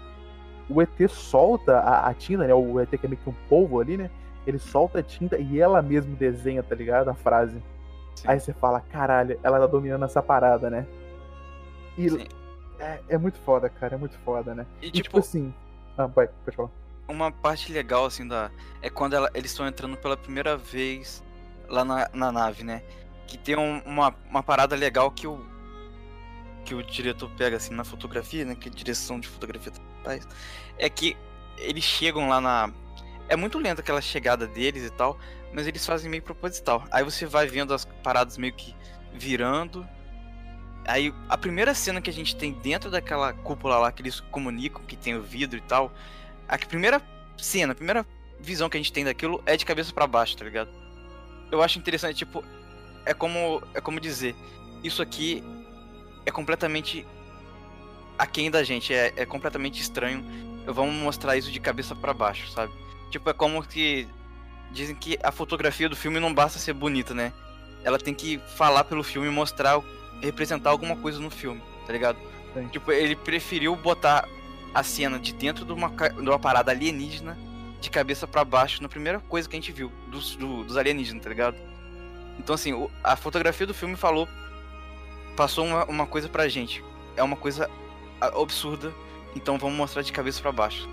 [0.68, 3.80] o ET solta a, a tinta, né, o ET que é meio que um polvo
[3.80, 4.10] ali, né,
[4.46, 7.60] ele solta a tinta e ela mesmo desenha, tá ligado, a frase.
[8.14, 8.28] Sim.
[8.28, 10.86] Aí você fala, caralho, ela tá dominando essa parada, né?
[11.98, 12.06] E
[12.78, 14.66] é, é muito foda, cara, é muito foda, né?
[14.80, 15.52] E, E, tipo, tipo assim...
[15.98, 16.70] Ah, vai, pode falar.
[17.08, 18.50] uma parte legal, assim, da.
[18.80, 21.22] É quando ela- eles estão entrando pela primeira vez
[21.68, 22.82] lá na, na nave, né?
[23.26, 25.40] Que tem um- uma, uma parada legal que o.
[26.70, 28.54] Que o diretor pega, assim, na fotografia, né?
[28.54, 29.72] Que direção de fotografia
[30.04, 30.28] faz.
[30.78, 31.16] É que
[31.58, 32.72] eles chegam lá na.
[33.28, 35.18] É muito lenta aquela chegada deles e tal,
[35.52, 36.84] mas eles fazem meio proposital.
[36.92, 38.72] Aí você vai vendo as paradas meio que
[39.12, 39.84] virando.
[40.86, 44.84] Aí a primeira cena que a gente tem dentro daquela cúpula lá que eles comunicam,
[44.84, 45.92] que tem o vidro e tal.
[46.46, 47.02] A primeira
[47.36, 48.06] cena, a primeira
[48.38, 50.70] visão que a gente tem daquilo é de cabeça pra baixo, tá ligado?
[51.50, 52.44] Eu acho interessante, tipo,
[53.04, 54.36] é como é como dizer,
[54.84, 55.42] isso aqui
[56.30, 57.06] é completamente
[58.18, 60.24] aquém da gente, é, é completamente estranho.
[60.66, 62.72] Vamos mostrar isso de cabeça pra baixo, sabe?
[63.10, 64.06] Tipo, é como que
[64.72, 67.32] dizem que a fotografia do filme não basta ser bonita, né?
[67.82, 69.80] Ela tem que falar pelo filme mostrar,
[70.22, 72.18] representar alguma coisa no filme, tá ligado?
[72.54, 72.68] Sim.
[72.68, 74.28] Tipo, ele preferiu botar
[74.72, 77.36] a cena de dentro de uma, de uma parada alienígena
[77.80, 81.22] de cabeça pra baixo na primeira coisa que a gente viu dos, do- dos alienígenas,
[81.22, 81.56] tá ligado?
[82.38, 84.28] Então, assim, o- a fotografia do filme falou.
[85.36, 86.84] Passou uma, uma coisa pra gente.
[87.16, 87.68] É uma coisa
[88.20, 88.92] absurda,
[89.34, 90.88] então vamos mostrar de cabeça pra baixo.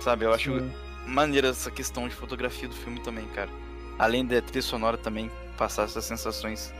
[0.00, 0.72] Sabe, eu acho Sim.
[1.06, 3.50] maneira essa questão de fotografia do filme também, cara.
[3.98, 6.72] Além da trilha sonora também passar essas sensações.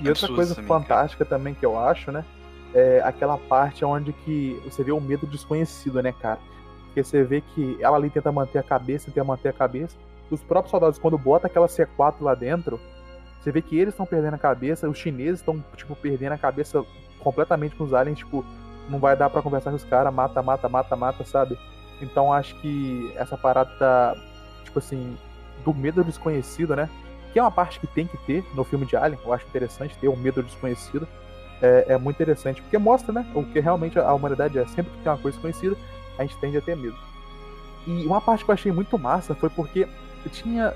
[0.00, 0.80] E outra coisa também, cara.
[0.80, 2.24] fantástica também que eu acho, né?
[2.74, 6.40] É aquela parte onde que você vê o medo desconhecido, né, cara?
[6.86, 9.96] Porque você vê que ela ali tenta manter a cabeça, tenta manter a cabeça.
[10.30, 12.80] Os próprios soldados, quando bota aquela C4 lá dentro,
[13.40, 16.84] você vê que eles estão perdendo a cabeça, os chineses estão, tipo, perdendo a cabeça
[17.20, 18.44] completamente com os aliens, tipo,
[18.88, 21.58] não vai dar pra conversar com os caras, mata, mata, mata, mata, sabe?
[22.00, 24.16] Então acho que essa parada, da,
[24.64, 25.16] tipo assim,
[25.64, 26.88] do medo desconhecido, né?
[27.36, 29.94] que é uma parte que tem que ter no filme de Alien, eu acho interessante
[29.98, 31.06] ter o medo desconhecido.
[31.60, 34.66] É, é muito interessante, porque mostra, né, o que realmente a humanidade é.
[34.68, 35.76] Sempre que tem uma coisa desconhecida,
[36.18, 36.96] a gente tende a ter medo.
[37.86, 39.86] E uma parte que eu achei muito massa foi porque
[40.28, 40.72] tinha,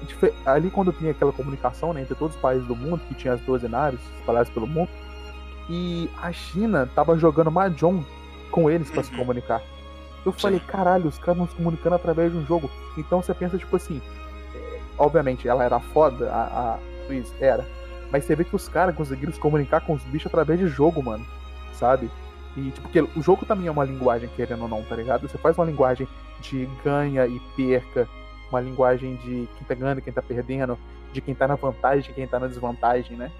[0.46, 3.40] ali quando tinha aquela comunicação, né, entre todos os países do mundo, que tinha as
[3.42, 4.88] 12 naves espalhadas pelo mundo,
[5.68, 8.04] e a China tava jogando Mahjong
[8.50, 9.18] com eles pra se Uhum.
[9.18, 9.62] comunicar.
[10.26, 12.68] Eu falei, caralho, os caras estão se comunicando através de um jogo.
[12.98, 14.02] Então você pensa, tipo assim,
[14.54, 16.42] é, obviamente ela era foda, a,
[16.74, 17.64] a Luiz era.
[18.10, 21.02] Mas você vê que os caras conseguiram se comunicar com os bichos através de jogo,
[21.02, 21.24] mano.
[21.74, 22.10] Sabe?
[22.56, 25.26] E, tipo, porque o jogo também é uma linguagem, querendo ou não, tá ligado?
[25.28, 26.06] Você faz uma linguagem
[26.40, 28.08] de ganha e perca,
[28.50, 30.78] uma linguagem de quem tá ganhando, quem tá perdendo,
[31.12, 33.30] de quem tá na vantagem, de quem tá na desvantagem, né?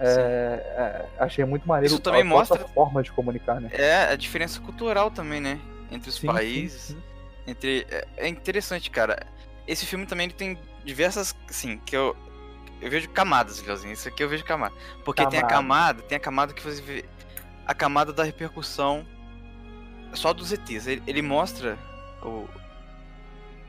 [0.00, 3.70] É, é, achei muito maneiro Isso também a mostra- forma de comunicar, né?
[3.72, 5.60] É a diferença cultural também, né?
[5.90, 6.80] Entre os Sim, países.
[6.82, 7.02] sim, sim.
[7.46, 7.86] Entre.
[7.90, 9.26] É, é interessante, cara.
[9.66, 11.36] Esse filme também ele tem diversas.
[11.48, 12.16] Assim, que eu.
[12.80, 13.92] Eu vejo camadas, Leozinho.
[13.92, 14.74] Isso aqui eu vejo camada.
[15.04, 15.54] Porque tem a Camada.
[15.54, 17.04] camada, tem a camada que você vê.
[17.64, 19.06] A camada da repercussão
[20.14, 20.86] só dos ETs.
[20.88, 21.78] Ele, ele mostra.
[22.22, 22.48] O,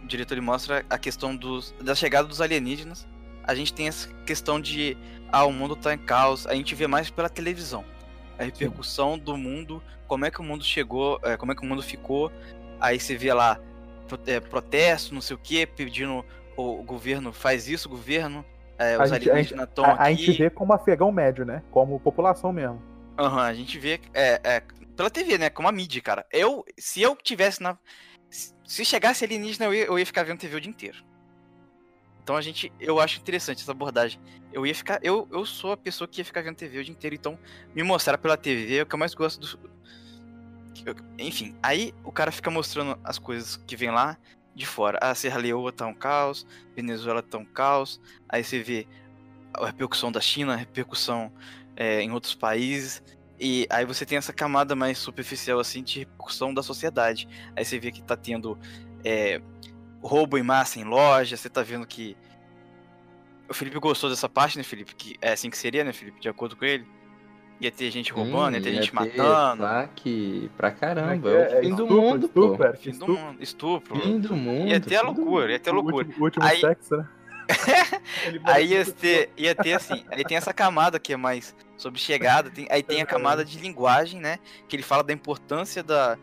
[0.04, 3.08] o diretor mostra a questão dos, da chegada dos alienígenas.
[3.44, 4.98] A gente tem essa questão de.
[5.32, 6.46] Ah, o mundo tá em caos.
[6.48, 7.84] A gente vê mais pela televisão.
[8.38, 11.66] A repercussão do mundo, como é que o mundo chegou, é, como é que o
[11.66, 12.32] mundo ficou.
[12.80, 13.60] Aí você vê lá
[14.28, 18.46] é, protesto, não sei o que, pedindo o, governo faz isso, o governo,
[18.78, 20.16] é, A os gente- alienígenas estão A, a aqui.
[20.26, 21.62] gente vê como afegão médio, né?
[21.72, 22.82] Como população mesmo.
[23.18, 24.64] Aham, a gente vê é, é,
[24.96, 25.50] pela TV, né?
[25.50, 26.26] Como a mídia, cara.
[26.32, 27.78] Eu, se eu tivesse na.
[28.64, 31.04] Se- Se chegasse alienígena, eu ia, eu ia ficar vendo TV o dia inteiro.
[32.24, 32.72] Então a gente.
[32.80, 34.20] Eu acho interessante essa abordagem.
[34.52, 35.00] Eu ia ficar.
[35.04, 37.38] Eu, eu sou a pessoa que ia ficar vendo TV o dia inteiro, então
[37.76, 39.72] me mostrar pela TV é o que eu mais gosto do.
[40.86, 44.18] eu- Enfim, aí o cara fica mostrando as coisas que vem lá
[44.56, 45.00] de fora.
[45.02, 46.46] A Serra Leoa tá um caos,
[46.76, 48.00] Venezuela tá um caos.
[48.30, 48.88] Aí você vê
[49.54, 51.32] a repercussão da China, a repercussão
[51.76, 53.04] é, em outros países.
[53.46, 57.28] E aí você tem essa camada mais superficial assim de repercussão da sociedade.
[57.58, 58.58] Aí você vê que tá tendo
[59.04, 59.42] é,
[60.02, 62.16] roubo em massa em loja, você tá vendo que.
[63.50, 64.96] O Felipe gostou dessa parte, né, Felipe?
[64.96, 66.22] Que é assim que seria, né, Felipe?
[66.22, 66.88] De acordo com ele.
[67.60, 69.64] Ia ter gente roubando, ia ter gente matando.
[69.64, 71.30] Saque pra caramba.
[71.30, 72.46] É que É o fim do Estupro, mundo, pô.
[72.46, 73.14] estupro, Fim do estupro.
[73.20, 74.00] mundo, estupro.
[74.02, 74.68] Fim do mundo.
[74.70, 75.98] Ia ter a loucura, ia ter a O loucura.
[76.08, 77.08] último, o último Aí- sexo, né?
[78.46, 82.50] Aí ia ter, ia ter assim, aí tem essa camada que é mais sobre chegada,
[82.50, 84.40] tem- aí tem a camada de linguagem, né?
[84.68, 86.18] Que ele fala da importância da,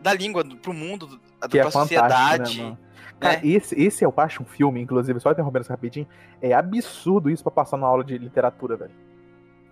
[0.00, 2.62] da língua do, pro mundo, do- da, Que é pra fantástico, sociedade.
[2.62, 2.76] né?
[3.18, 3.40] Cara, né?
[3.46, 6.06] esse, esse eu acho um filme, inclusive, só interrompendo isso rapidinho,
[6.40, 8.92] é absurdo isso pra passar na aula de literatura, velho.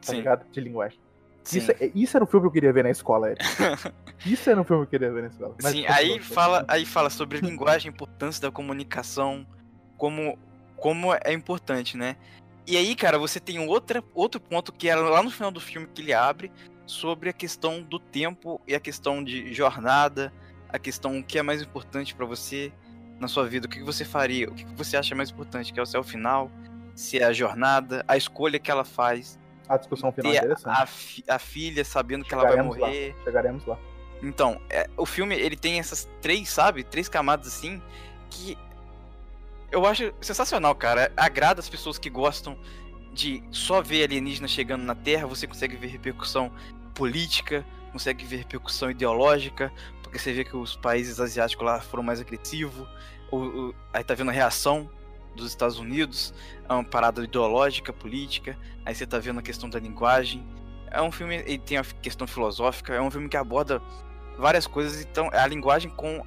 [0.05, 0.47] Tá Sim, ligado?
[0.51, 0.99] De linguagem.
[1.43, 1.59] sim.
[1.59, 3.45] Isso, é- isso era um filme que eu queria ver na escola, Eric.
[4.27, 5.55] isso era um filme que eu queria ver na escola.
[5.63, 9.47] Mas Sim, aí fala, aí fala sobre linguagem, importância da comunicação,
[10.05, 10.39] como,
[10.77, 12.15] como é importante, né?
[12.67, 15.87] E aí, cara, você tem outra, outro ponto que é lá no final do filme
[15.87, 16.53] que ele abre
[16.85, 20.31] sobre a questão do tempo e a questão de jornada,
[20.69, 22.71] a questão o que é mais importante pra você
[23.19, 25.83] na sua vida, o que você faria, o que você acha mais importante, que é
[25.83, 26.51] o seu final,
[26.95, 31.39] se é a jornada, a escolha que ela faz, A discussão final é a, a
[31.39, 32.87] filha sabendo que ela vai Chegaremos lá.
[32.89, 33.17] morrer.
[33.25, 33.79] Chegaremos lá.
[34.23, 36.85] Então, é, o filme ele tem essas três, sabe?
[36.85, 37.81] Três camadas assim
[38.29, 38.59] que
[39.71, 41.13] eu acho sensacional, cara.
[41.17, 42.59] Agrada as pessoas que gostam
[43.13, 45.27] de só ver alienígena chegando na Terra.
[45.27, 46.53] Você consegue ver repercussão
[46.95, 49.73] política, consegue ver repercussão ideológica,
[50.03, 52.87] porque você vê que os países asiáticos lá foram mais agressivos.
[53.31, 54.89] O, o- aí tá vendo a reação
[55.35, 56.33] dos Estados Unidos,
[56.69, 58.57] é uma parada ideológica, política.
[58.85, 60.47] Aí você tá vendo a questão da linguagem.
[60.91, 63.83] É um filme, ele tem a questão filosófica, é um filme que aborda
[64.39, 65.03] várias coisas.
[65.03, 66.25] Então, a linguagem com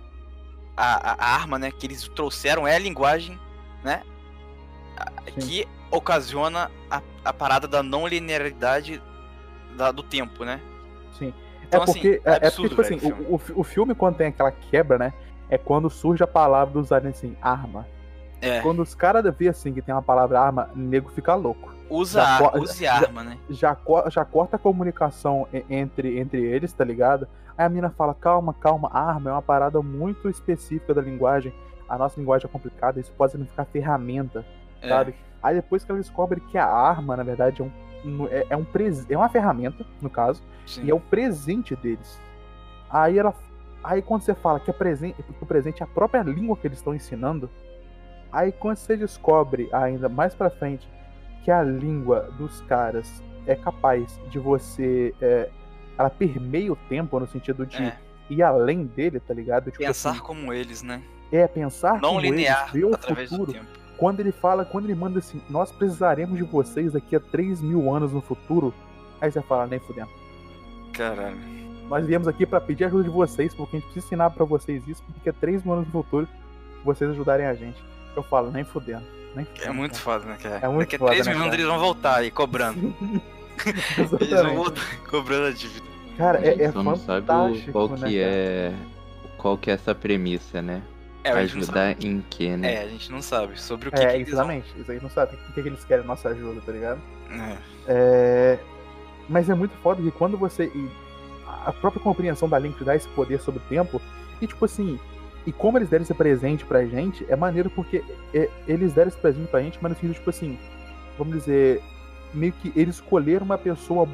[0.78, 3.38] a, a- arma, né, que eles trouxeram é a linguagem,
[3.84, 4.04] né,
[5.34, 5.40] Sim.
[5.42, 9.02] que ocasiona a, a parada da não linearidade
[9.76, 10.62] da- do tempo, né?
[11.18, 11.34] Sim.
[11.64, 13.62] Então, é assim, porque, é é, é porque absurdo, tipo assim, velho, o o, o,
[13.62, 15.14] o filme, quando tem aquela quebra, né?
[15.50, 17.88] É quando surge a palavra dos aliens assim, arma.
[18.40, 21.74] É, Quando os caras vê assim que tem uma palavra arma, o nego fica louco.
[21.90, 23.38] usa, já use já- arma, né?
[23.50, 23.76] Já,
[24.10, 27.28] já corta a comunicação entre, entre eles, tá ligado?
[27.58, 31.54] Aí a mina fala, calma, calma, arma é uma parada muito específica da linguagem.
[31.90, 34.46] A nossa linguagem é complicada, isso pode significar ferramenta,
[34.82, 35.16] É, sabe?
[35.42, 37.66] Aí depois que ela descobre que a arma, na verdade, é
[38.08, 40.84] um, é, é um pres- é uma ferramenta, no caso, sim.
[40.84, 42.20] e é o presente deles.
[42.90, 43.34] Aí ela.
[43.84, 46.68] Aí quando você fala que, é presente, que o presente é a própria língua que
[46.68, 47.50] eles estão ensinando,
[48.32, 50.88] aí quando você descobre ainda mais pra frente
[51.44, 55.14] que a língua dos caras é capaz de você.
[55.22, 55.50] é,
[55.98, 57.98] ela permeia o tempo no sentido de É,
[58.30, 59.66] ir além dele, tá ligado?
[59.72, 61.02] Tipo pensar assim, como eles, né?
[61.32, 63.52] é pensar Não como linear eles, ver o através futuro.
[63.52, 63.66] do tempo.
[63.98, 67.94] Quando ele fala, quando ele manda assim, nós precisaremos de vocês daqui a 3 mil
[67.94, 68.74] anos no futuro,
[69.20, 70.10] aí você fala, nem fudendo.
[70.94, 71.38] Caralho.
[71.90, 74.88] Nós viemos aqui pra pedir ajuda de vocês, porque a gente precisa ensinar pra vocês
[74.88, 76.28] isso, porque daqui a três mil anos no futuro
[76.86, 77.82] vocês ajudarem a gente.
[78.16, 79.04] Eu falo, nem fudendo.
[79.36, 79.66] Nem fudendo.
[79.68, 80.60] É muito foda, né, cara?
[80.62, 81.62] É muito Daqui a foda, 3 né, minutos cara?
[81.62, 82.94] eles vão voltar aí, cobrando.
[83.98, 84.56] Eles vão Exatamente.
[84.56, 85.86] voltar cobrando a dívida.
[86.18, 88.12] Cara, é, é Só não sabe qual né, que cara?
[88.16, 88.74] é.
[89.38, 90.82] Qual que é essa premissa, né?
[91.24, 91.32] É.
[91.32, 92.76] Ajudar em quê, né?
[92.76, 94.40] É, a gente não sabe sobre o que, É, que eles vão...
[94.40, 94.80] exatamente.
[94.80, 97.00] Isso aí não sabe o que, que eles querem nossa ajuda, tá ligado?
[97.30, 97.58] É.
[97.88, 98.60] É,
[99.30, 100.72] Mas é muito foda que quando você.
[101.66, 104.02] A própria compreensão da Link dá esse poder sobre o tempo.
[104.42, 105.00] E tipo assim.
[105.46, 109.18] E como eles deram esse presente pra gente, é maneiro porque é, eles deram esse
[109.18, 110.60] presente pra gente, mas no sentido, tipo assim,
[111.18, 111.82] vamos dizer,
[112.34, 114.08] meio que eles escolheram uma pessoa,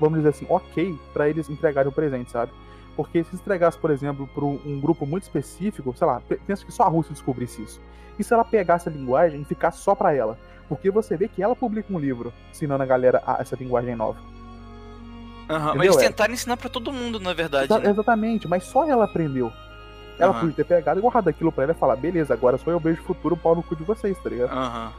[0.00, 2.52] vamos dizer assim, ok, pra eles entregarem o presente, sabe?
[2.96, 6.72] Porque se entregasse, por exemplo, para um grupo muito específico, sei lá, pe- pensa que
[6.72, 7.80] só a Rússia descobrisse isso.
[8.18, 10.36] E se ela pegasse a linguagem e ficasse só pra ela?
[10.68, 14.18] Porque você vê que ela publica um livro ensinando a galera a- essa linguagem nova.
[15.48, 16.08] Aham, Mas eles É.
[16.08, 17.64] tentaram ensinar pra todo mundo, na verdade.
[17.72, 17.90] Exa- né?
[17.90, 19.50] Exatamente, mas só ela aprendeu.
[20.18, 20.40] Ela Aham.
[20.40, 23.00] podia ter pegado e guardado aquilo pra ela e falar, beleza, agora só eu vejo
[23.00, 24.50] o futuro pau no cu de vocês, tá ligado?
[24.52, 24.92] Aham.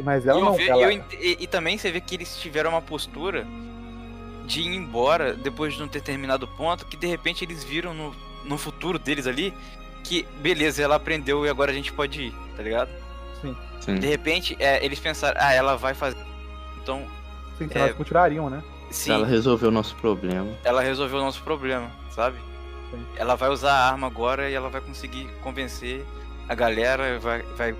[0.00, 0.82] Mas E, ela eu não, vi- ela...
[0.82, 3.46] eu ent- e- e também você vê que eles tiveram uma postura
[4.46, 8.58] de ir embora depois de um determinado ponto, que de repente eles viram no, no
[8.58, 9.54] futuro deles ali
[10.04, 12.90] que, beleza, ela aprendeu e agora a gente pode ir, tá ligado?
[13.40, 13.94] Sim, Sim.
[13.96, 16.18] De repente, é, eles pensaram, ah, ela vai fazer.
[16.82, 17.06] Então,
[17.56, 18.62] sim, senão elas continuariam, né?
[18.90, 20.50] sim, Ela resolveu o nosso problema.
[20.64, 22.36] ela resolveu o nosso problema, sabe?
[22.90, 23.04] Sim.
[23.16, 26.04] Ela vai usar a arma agora e ela vai conseguir convencer
[26.48, 27.74] a galera, vai, vai,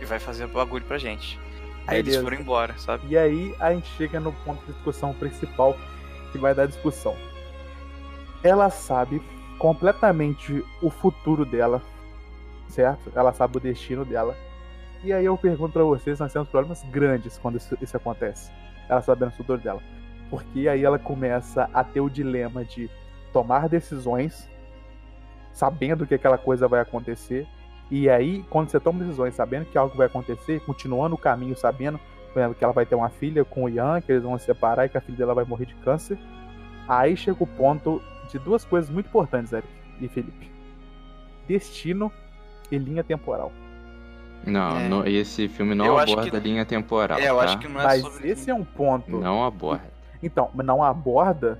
[0.00, 1.38] e vai fazer bagulho pra gente.
[1.86, 2.22] Aí eles Beleza.
[2.22, 3.06] foram embora, sabe?
[3.08, 5.76] E aí a gente chega no ponto de discussão principal
[6.30, 7.16] que vai dar discussão.
[8.42, 9.20] Ela sabe
[9.58, 11.82] completamente o futuro dela,
[12.68, 13.12] certo?
[13.14, 14.36] Ela sabe o destino dela.
[15.02, 18.50] E aí eu pergunto pra vocês, nós temos problemas grandes quando isso, isso acontece.
[18.88, 19.82] Ela sabendo o futuro dela.
[20.28, 22.88] Porque aí ela começa a ter o dilema de
[23.32, 24.48] tomar decisões
[25.52, 27.46] sabendo que aquela coisa vai acontecer.
[27.90, 31.98] E aí, quando você toma decisões sabendo que algo vai acontecer, continuando o caminho sabendo
[32.32, 34.44] por exemplo, que ela vai ter uma filha com o Ian, que eles vão se
[34.44, 36.16] separar e que a filha dela vai morrer de câncer.
[36.86, 38.00] Aí chega o ponto
[38.30, 39.66] de duas coisas muito importantes, Eric
[40.00, 40.48] e Felipe:
[41.48, 42.12] destino
[42.70, 43.50] e linha temporal.
[44.46, 44.88] Não, É.
[44.88, 47.18] não- esse filme não Eu aborda que- a linha temporal.
[47.18, 47.42] É, eu tá?
[47.44, 48.28] acho que não é Mas sobre.
[48.28, 49.10] esse é um ponto.
[49.18, 49.82] Não aborda.
[50.22, 51.58] Então, não aborda,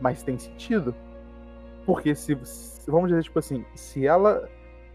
[0.00, 0.94] mas tem sentido.
[1.86, 4.48] Porque se, se- Vamos dizer, tipo assim, se ela.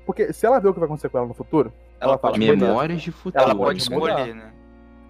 [0.08, 2.38] Porque se ela vê o que vai acontecer com ela no futuro, Ela ela fala.
[2.38, 3.44] Memórias de futuro.
[3.44, 4.54] Ela Ela pode escolher, né?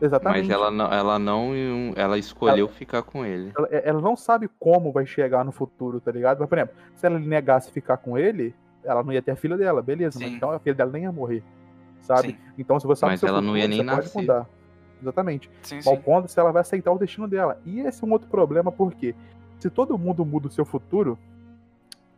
[0.02, 0.48] exatamente.
[0.48, 1.54] Mas ela não, ela não.
[1.96, 3.54] Ela escolheu ficar com ele.
[3.56, 6.40] ela, ela não sabe como vai chegar no futuro, tá ligado?
[6.40, 9.56] Mas, por exemplo, se ela negasse ficar com ele, ela não ia ter a filha
[9.56, 11.44] dela, beleza, então a filha dela nem ia morrer,
[12.02, 12.30] sabe?
[12.30, 12.38] Sim.
[12.58, 14.20] Então, se você sabe Mas ela não futuro, ia nem nascer.
[14.20, 14.48] mudar.
[15.00, 15.50] Exatamente.
[15.62, 17.62] Sim, ponto se ela vai aceitar o destino dela.
[17.64, 19.14] E esse é um outro problema, porque
[19.60, 21.20] se todo mundo muda o seu futuro,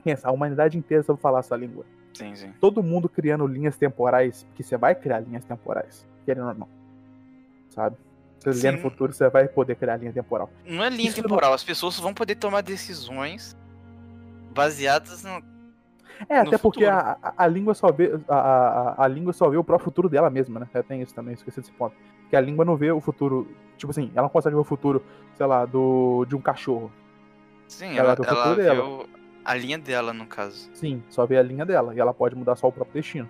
[0.03, 1.85] pensa, a humanidade inteira sabe falar a sua língua.
[2.13, 2.53] Sim, sim.
[2.59, 6.67] Todo mundo criando linhas temporais, porque você vai criar linhas temporais, querendo ou não.
[7.69, 7.95] Sabe?
[8.39, 10.49] Se você no futuro, você vai poder criar linha temporal.
[10.65, 13.55] Não é linha Isso temporal, as pessoas vão poder tomar decisões
[14.53, 15.41] baseadas no.
[16.27, 16.89] É, no até porque futuro.
[16.89, 18.17] a, a, a língua só vê.
[18.27, 20.67] A, a, a língua só vê o próprio futuro dela mesma, né?
[20.87, 21.95] Tem isso também, esqueci desse ponto.
[22.29, 23.47] Que a língua não vê o futuro.
[23.77, 25.03] Tipo assim, ela não consegue ver o futuro,
[25.35, 26.91] sei lá, do, de um cachorro.
[27.67, 28.83] Sim, Ela ela, ela futuro vê dela.
[28.85, 29.09] o-
[29.43, 30.69] a linha dela, no caso.
[30.73, 31.93] Sim, só vê a linha dela.
[31.95, 33.29] E ela pode mudar só o próprio destino.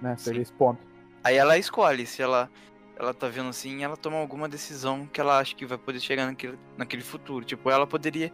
[0.00, 0.16] Né?
[0.16, 0.42] Seria Sim.
[0.42, 0.80] esse ponto.
[1.22, 2.50] Aí ela escolhe se ela.
[2.96, 6.26] Ela tá vendo assim, ela toma alguma decisão que ela acha que vai poder chegar
[6.26, 7.44] naquele, naquele futuro.
[7.44, 8.32] Tipo, ela poderia.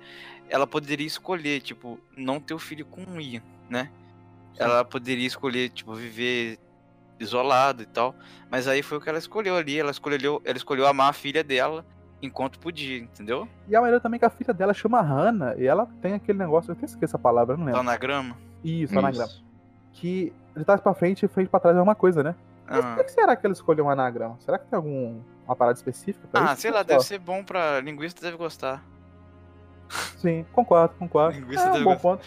[0.48, 3.90] Ela poderia escolher, tipo, não ter o filho com o Ian, né?
[4.56, 6.58] Ela poderia escolher, tipo, viver
[7.20, 8.14] isolado e tal.
[8.50, 9.78] Mas aí foi o que ela escolheu ali.
[9.78, 11.84] Ela escolheu, ela escolheu amar a filha dela
[12.22, 13.46] enquanto podia, entendeu?
[13.68, 15.54] E a maneira também que a filha dela chama Hannah.
[15.56, 17.80] E ela tem aquele negócio, eu até esqueci a palavra, eu não lembro.
[17.80, 18.36] Anagrama.
[18.62, 19.26] Isso, anagrama.
[19.28, 19.44] Isso.
[19.92, 22.34] Que de trás pra frente e frente pra trás é uma coisa, né?
[22.66, 22.94] Mas Ah.
[22.94, 24.36] por que será que ela escolheu um anagrama?
[24.40, 26.62] Será que tem algum uma parada específica pra Ah, isso?
[26.62, 28.82] sei lá, deve ser bom pra linguista, deve gostar.
[30.16, 31.38] Sim, concordo, concordo.
[31.38, 32.08] Linguiça é um deve bom gostar.
[32.08, 32.24] ponto.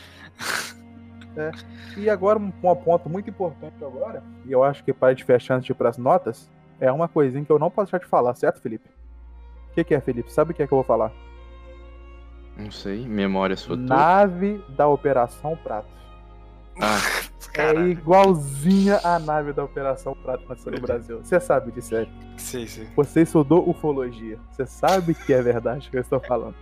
[1.36, 1.52] É.
[1.98, 5.56] E agora, um, um ponto muito importante agora, e eu acho que para de fechar
[5.56, 8.34] antes de ir pras notas, é uma coisinha que eu não posso deixar de falar,
[8.36, 8.90] certo, Felipe?
[9.78, 10.32] O que, que é, Felipe?
[10.32, 11.12] Sabe o que é que eu vou falar?
[12.58, 13.08] Não sei.
[13.08, 13.88] Memórias futuras.
[13.88, 15.88] Nave da Operação Prato.
[16.82, 16.98] Ah,
[17.54, 21.20] É igualzinha a nave da Operação Prato que aconteceu no Brasil.
[21.24, 22.12] Você sabe disso, Eric.
[22.38, 22.88] Sei, sei.
[22.96, 24.40] Você estudou ufologia.
[24.52, 26.56] Você sabe que é verdade que eu estou falando.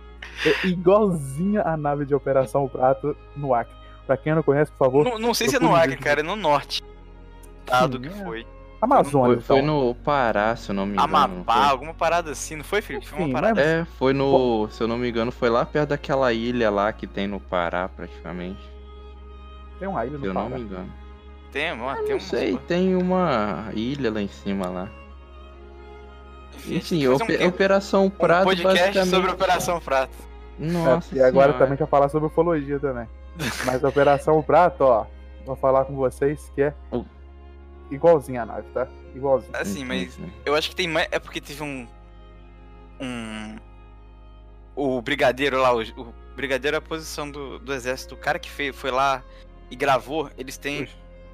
[0.44, 3.74] É igualzinha a nave de Operação Prato no Acre.
[4.06, 6.22] Pra quem não conhece, por favor, Não, não sei se é no Acre, cara, é
[6.22, 6.82] no norte.
[7.64, 8.24] Estado que Sim, é.
[8.24, 8.46] foi.
[8.80, 9.36] Amazônia.
[9.36, 9.86] foi, foi então.
[9.88, 11.04] no Pará, se eu não me engano.
[11.16, 13.08] Amapá, alguma parada assim, não foi, Felipe?
[13.08, 13.60] Foi uma parada.
[13.60, 14.68] É, foi no.
[14.70, 17.88] Se eu não me engano, foi lá perto daquela ilha lá que tem no Pará,
[17.88, 18.60] praticamente.
[19.78, 20.56] Tem uma ilha Se no eu não Pará.
[20.56, 20.92] me engano.
[21.52, 22.20] Tem, tem não um.
[22.20, 24.88] sei, tem uma ilha lá em cima lá.
[26.68, 29.10] Enfim, Ope- um, Operação um Prato podcast basicamente.
[29.10, 30.16] sobre Operação Prato.
[30.58, 31.14] Nossa.
[31.14, 31.52] É, e agora Senhora.
[31.64, 33.06] também vai falar sobre ufologia também.
[33.64, 35.06] Mas Operação Prato, ó,
[35.44, 36.74] vou falar com vocês que é.
[37.90, 38.86] Igualzinha a nave, tá?
[39.14, 39.52] Igualzinho.
[39.56, 41.08] Assim, mas eu acho que tem mais.
[41.10, 41.86] É porque teve um.
[43.00, 43.56] Um.
[44.74, 48.14] O brigadeiro lá, o, o brigadeiro é a posição do, do exército.
[48.14, 49.22] O cara que fez, foi lá
[49.70, 50.88] e gravou, eles têm.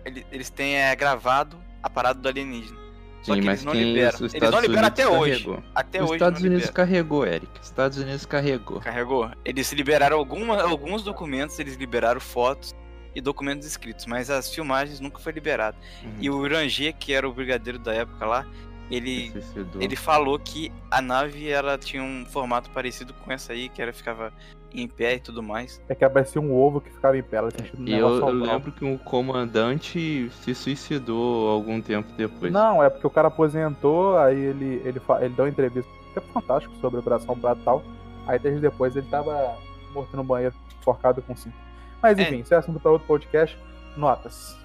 [0.05, 2.77] Ele- Eles têm é, gravado a parada do alienígena.
[3.23, 4.15] Só Sim, que mas eles não quem liberam.
[4.15, 5.45] os Eles Estados não liberam Unidos até hoje.
[5.45, 5.65] carregou.
[5.77, 6.75] Até Os hoje Estados Unidos liberam.
[6.75, 7.61] carregou, Eric.
[7.61, 8.81] Os Estados Unidos carregou.
[8.81, 9.31] Carregou.
[9.45, 12.75] Eles liberaram alguma, alguns documentos, eles liberaram fotos
[13.15, 15.77] e documentos escritos, mas as filmagens nunca foi liberado.
[16.03, 16.13] Uhum.
[16.21, 18.47] E o Ranger, que era o brigadeiro da época lá,
[18.91, 19.33] ele
[19.81, 23.93] ele falou que a nave ela tinha um formato parecido com essa aí, que era
[23.93, 24.33] ficava
[24.75, 25.81] em pé e tudo mais.
[25.89, 27.39] É que parecia um ovo que ficava em pé.
[27.39, 32.53] Ela tinha um E eu, eu lembro que o comandante se suicidou algum tempo depois.
[32.53, 36.23] Não, é porque o cara aposentou, aí ele, ele, ele deu uma entrevista que é
[36.23, 37.83] fantástico sobre a Operação Prato e tal.
[38.27, 39.57] Aí dias depois ele tava
[39.93, 41.57] morto no banheiro, forcado com cinto.
[42.03, 42.23] Mas É.
[42.23, 43.57] enfim, isso é assunto para outro podcast.
[43.97, 44.57] Notas.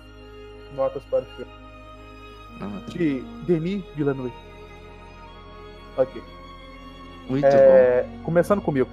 [0.76, 1.52] Notas para o filme.
[2.60, 4.34] Ah, De Denis Villeneuve.
[5.97, 6.21] Ok.
[7.30, 8.89] muito É, começando comigo.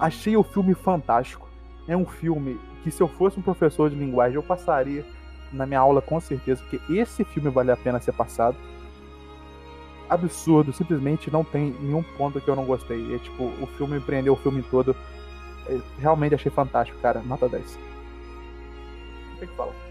[0.00, 1.48] Achei o filme fantástico.
[1.88, 5.04] É um filme que se eu fosse um professor de linguagem eu passaria
[5.52, 8.56] na minha aula com certeza, porque esse filme vale a pena ser passado.
[10.08, 13.14] Absurdo, simplesmente não tem nenhum ponto que eu não gostei.
[13.14, 14.94] É tipo, o filme me prendeu o filme todo.
[15.68, 17.20] É, realmente achei fantástico, cara.
[17.20, 17.78] Nota 10.
[19.30, 19.72] Não tem o que falar.
[19.72, 19.86] bom.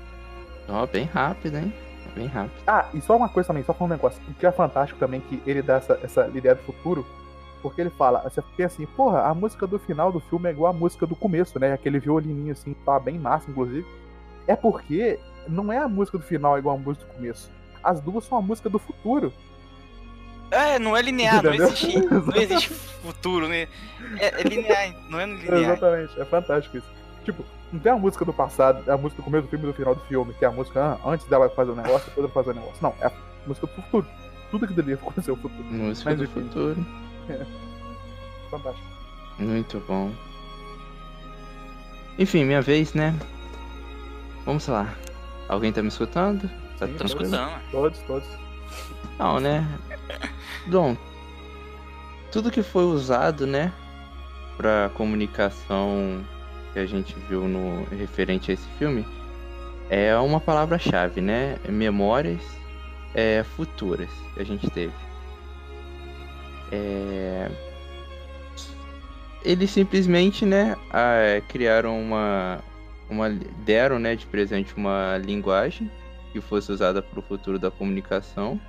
[0.73, 1.73] Ó, bem rápido, hein?
[2.15, 2.61] Bem rápido.
[2.65, 4.21] Ah, e só uma coisa também, só falando um negócio.
[4.27, 7.05] O que é fantástico também que ele dá essa, essa ideia do futuro,
[7.61, 10.71] porque ele fala, você pensa assim, porra, a música do final do filme é igual
[10.71, 11.73] a música do começo, né?
[11.73, 13.85] Aquele violininho assim, tá bem massa, inclusive.
[14.47, 17.51] É porque não é a música do final igual a música do começo.
[17.83, 19.33] As duas são a música do futuro.
[20.51, 23.67] É, não é linear, não existe, não existe futuro, né?
[24.17, 25.57] É, é linear, não é linear.
[25.57, 26.87] Exatamente, é fantástico isso.
[27.23, 29.67] Tipo, não tem a música do passado, é a música do começo do filme e
[29.67, 32.25] do final do filme, que é a música ah, antes dela fazer o negócio, depois
[32.25, 32.77] ela fazer o negócio.
[32.81, 33.11] Não, é a
[33.45, 34.07] música do futuro.
[34.51, 35.63] Tudo que deveria acontecer no futuro.
[35.63, 36.41] Música Mas do enfim.
[36.43, 36.85] futuro.
[38.51, 38.87] Fantástico.
[39.39, 40.11] Muito bom.
[42.17, 43.13] Enfim, minha vez, né?
[44.45, 44.93] Vamos lá.
[45.49, 46.49] Alguém tá me escutando?
[46.77, 47.23] Tá Sim, tô tranquilo?
[47.25, 47.71] Escutando.
[47.71, 48.44] Todos, todos.
[49.17, 49.65] Não, né?
[50.67, 50.97] Bom,
[52.31, 53.71] tudo que foi usado, né,
[54.57, 56.23] pra comunicação
[56.73, 59.05] que a gente viu no referente a esse filme
[59.89, 61.57] é uma palavra-chave, né?
[61.69, 62.41] Memórias
[63.13, 64.93] é, futuras que a gente teve.
[66.71, 67.49] É...
[69.43, 70.75] Eles simplesmente, né,
[71.47, 72.63] criaram uma,
[73.07, 73.29] uma,
[73.63, 75.89] deram, né, de presente uma linguagem
[76.35, 78.59] que fosse usada para o futuro da comunicação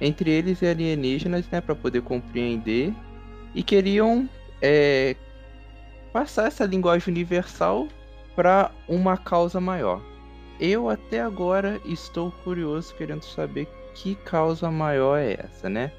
[0.00, 2.94] entre eles e alienígenas, né, para poder compreender
[3.54, 4.28] e queriam
[4.62, 5.14] é,
[6.14, 7.86] passar essa linguagem universal
[8.34, 10.02] para uma causa maior.
[10.58, 15.92] Eu até agora estou curioso querendo saber que causa maior é essa, né?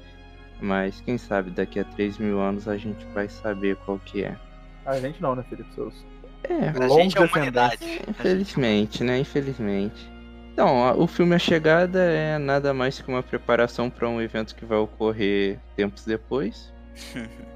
[0.60, 4.36] Mas quem sabe daqui a 3 mil anos a gente vai saber qual que é.
[4.84, 5.72] A gente não, né, Felipe?
[5.74, 6.04] Seus
[6.42, 8.02] É, A gente é a humanidade.
[8.08, 9.18] Infelizmente, né?
[9.18, 10.15] Infelizmente.
[10.56, 14.64] Então, o filme A Chegada é nada mais que uma preparação para um evento que
[14.64, 16.72] vai ocorrer tempos depois.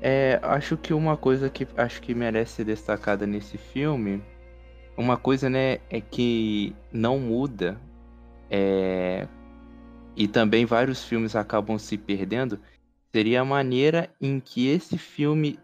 [0.00, 4.22] É, acho que uma coisa que acho que merece ser destacada nesse filme,
[4.96, 7.76] uma coisa, né, é que não muda,
[8.48, 9.26] é,
[10.14, 12.60] e também vários filmes acabam se perdendo,
[13.10, 15.58] seria a maneira em que esse filme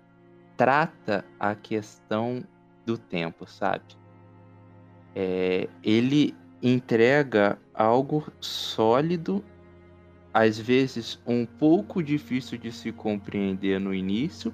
[0.57, 2.42] trata a questão
[2.85, 3.85] do tempo, sabe?
[5.14, 9.44] É, ele entrega algo sólido,
[10.33, 14.53] às vezes um pouco difícil de se compreender no início,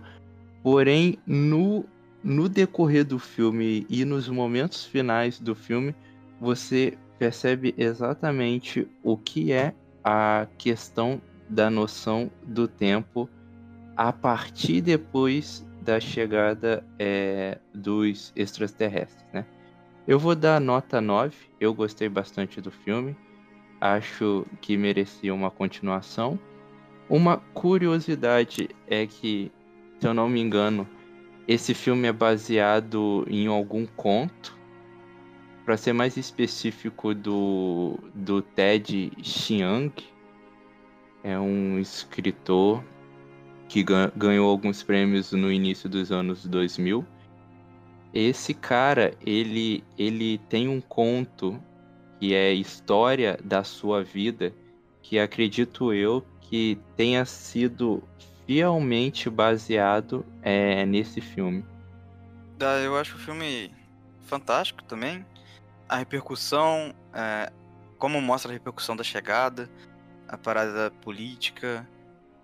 [0.60, 1.84] porém no,
[2.22, 5.94] no decorrer do filme e nos momentos finais do filme,
[6.40, 13.28] você percebe exatamente o que é a questão da noção do tempo
[13.96, 19.46] a partir depois da chegada é, dos extraterrestres, né?
[20.06, 21.34] Eu vou dar nota 9.
[21.60, 23.16] Eu gostei bastante do filme.
[23.80, 26.38] Acho que merecia uma continuação.
[27.08, 29.50] Uma curiosidade é que,
[29.98, 30.86] se eu não me engano,
[31.46, 34.58] esse filme é baseado em algum conto.
[35.64, 39.92] Para ser mais específico, do, do Ted Chiang.
[41.22, 42.82] É um escritor
[43.68, 47.04] que gan- ganhou alguns prêmios no início dos anos 2000.
[48.12, 51.62] Esse cara, ele, ele tem um conto
[52.18, 54.52] que é história da sua vida,
[55.02, 58.02] que acredito eu que tenha sido
[58.46, 61.64] fielmente baseado é, nesse filme.
[62.84, 63.72] Eu acho o filme
[64.26, 65.24] fantástico também.
[65.88, 67.52] A repercussão, é,
[67.96, 69.70] como mostra a repercussão da chegada,
[70.28, 71.88] a parada política,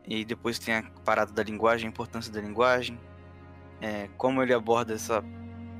[0.07, 2.99] e depois tem a parada da linguagem, a importância da linguagem,
[3.81, 5.23] é, como ele aborda essa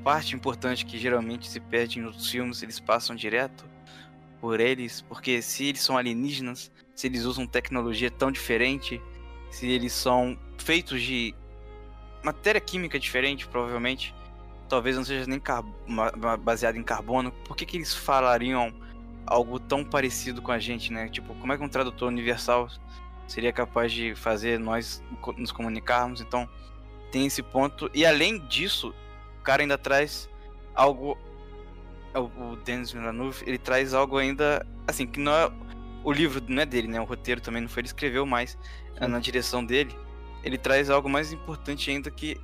[0.07, 3.65] parte importante que geralmente se perde em outros filmes, eles passam direto.
[4.41, 9.03] por eles, porque se eles são alienígenas, se eles usam tecnologia tão diferente,
[9.51, 11.35] se eles são feitos de
[12.23, 14.15] matéria química diferente, provavelmente,
[14.69, 15.43] talvez não seja nem
[16.39, 18.73] baseado em carbono, por que, que eles falariam
[19.27, 21.09] algo tão parecido com a gente, né?
[21.09, 22.69] Tipo, como é que um tradutor universal
[23.27, 25.03] seria capaz de fazer nós
[25.37, 26.21] nos comunicarmos?
[26.21, 26.49] Então,
[27.11, 27.91] tem esse ponto.
[27.93, 28.95] E além disso,
[29.47, 30.29] cara ainda traz
[30.75, 31.17] algo.
[32.15, 34.67] O Denis Villeneuve, ele traz algo ainda.
[34.89, 35.53] Assim, que não é.
[36.03, 37.01] O livro não é dele, né?
[37.01, 38.59] O roteiro também não foi ele escreveu, mas
[38.97, 39.95] é na direção dele.
[40.43, 42.41] Ele traz algo mais importante ainda que.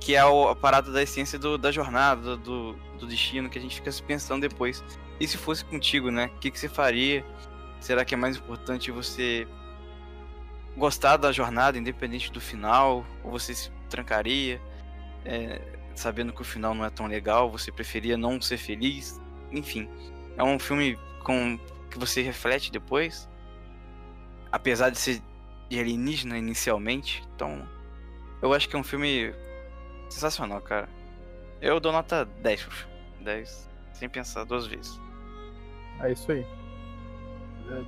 [0.00, 3.76] Que é a parada da essência do, da jornada, do, do destino, que a gente
[3.76, 4.82] fica se pensando depois.
[5.20, 6.26] E se fosse contigo, né?
[6.34, 7.24] O que, que você faria?
[7.78, 9.46] Será que é mais importante você
[10.76, 13.06] gostar da jornada, independente do final?
[13.22, 14.60] Ou você se trancaria,
[15.24, 15.60] é,
[16.00, 17.50] sabendo que o final não é tão legal?
[17.50, 19.20] Você preferia não ser feliz?
[19.50, 19.88] Enfim,
[20.36, 21.58] é um filme com
[21.90, 23.28] que você reflete depois,
[24.50, 25.22] apesar de ser
[25.70, 27.22] alienígena inicialmente.
[27.34, 27.66] Então,
[28.40, 29.34] eu acho que é um filme
[30.08, 30.88] sensacional, cara.
[31.60, 32.92] Eu dou nota 10 pro filme.
[33.20, 35.00] 10, sem pensar duas vezes.
[36.00, 36.44] É isso aí.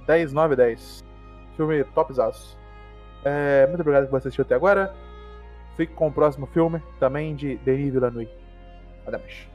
[0.07, 1.05] 10, 9, 10.
[1.57, 2.57] Filme topzaço.
[3.25, 4.95] É, muito obrigado por você assistiu até agora.
[5.77, 8.31] Fique com o próximo filme, também de Denis Villeneuve.
[9.07, 9.55] Até mais.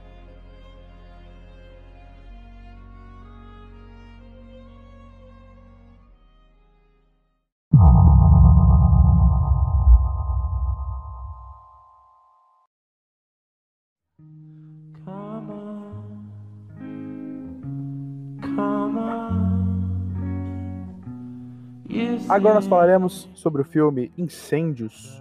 [22.30, 25.20] Agora nós falaremos sobre o filme Incêndios,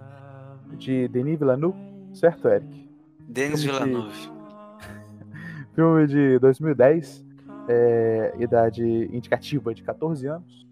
[0.79, 1.77] de Denis Villeneuve,
[2.13, 2.89] certo, Eric?
[3.27, 4.09] Denis Villeneuve.
[4.09, 5.75] De...
[5.75, 7.25] filme de 2010,
[7.67, 10.67] é, idade indicativa de 14 anos.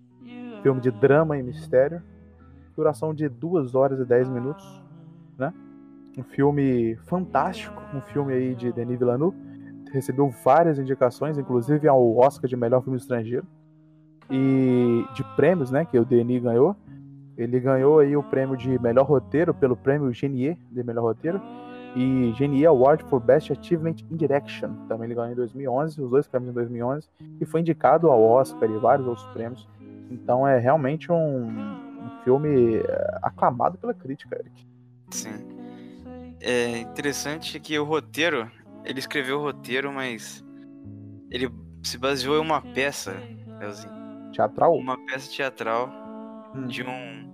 [0.63, 2.01] Filme de drama e mistério.
[2.75, 4.83] Duração de 2 horas e 10 minutos,
[5.37, 5.53] né?
[6.17, 9.37] Um filme fantástico, um filme aí de Denis Villeneuve.
[9.91, 13.45] Recebeu várias indicações, inclusive ao Oscar de melhor filme estrangeiro
[14.29, 16.75] e de prêmios, né, que o Denis ganhou.
[17.37, 21.39] Ele ganhou aí o prêmio de melhor roteiro pelo prêmio Genier de melhor roteiro
[21.95, 24.73] e Genier Award for Best Achievement in Direction.
[24.87, 27.07] Também ele ganhou em 2011, os dois prêmios em 2011
[27.39, 29.67] e foi indicado ao Oscar e vários outros prêmios.
[30.09, 34.67] Então é realmente um, um filme eh, aclamado pela crítica, Eric.
[35.11, 35.45] Sim.
[36.39, 38.49] É interessante que o roteiro,
[38.83, 40.43] ele escreveu o roteiro, mas
[41.29, 41.51] ele
[41.83, 43.15] se baseou em uma peça,
[43.59, 43.93] Leozinho,
[44.31, 44.75] Teatral?
[44.75, 46.06] Uma peça teatral
[46.57, 46.67] hum.
[46.67, 47.27] de um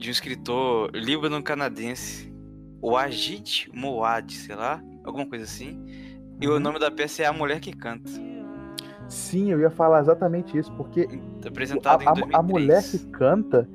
[0.00, 2.32] de um escritor líbano-canadense,
[2.80, 5.84] o Ajit Moad, sei lá, alguma coisa assim.
[6.40, 6.58] E o uhum.
[6.58, 8.10] nome da peça é A Mulher que Canta.
[9.06, 11.06] Sim, eu ia falar exatamente isso, porque
[11.46, 12.34] apresentado a, em 2003.
[12.34, 13.68] a Mulher que Canta,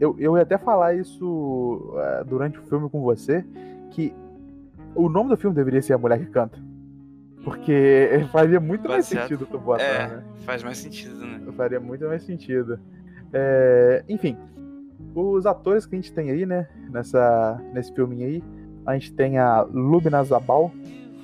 [0.00, 3.44] eu, eu ia até falar isso uh, durante o filme com você,
[3.90, 4.14] que
[4.94, 6.58] o nome do filme deveria ser A Mulher que Canta.
[7.44, 8.94] Porque faria muito Baseado.
[8.94, 10.24] mais sentido tu botar, é, né?
[10.38, 11.40] Faz mais sentido, né?
[11.54, 12.80] Faria muito mais sentido.
[13.32, 14.36] É, enfim,
[15.14, 16.68] os atores que a gente tem aí, né?
[16.90, 18.44] Nessa, nesse filminho aí,
[18.86, 20.72] a gente tem a Lubna Zabal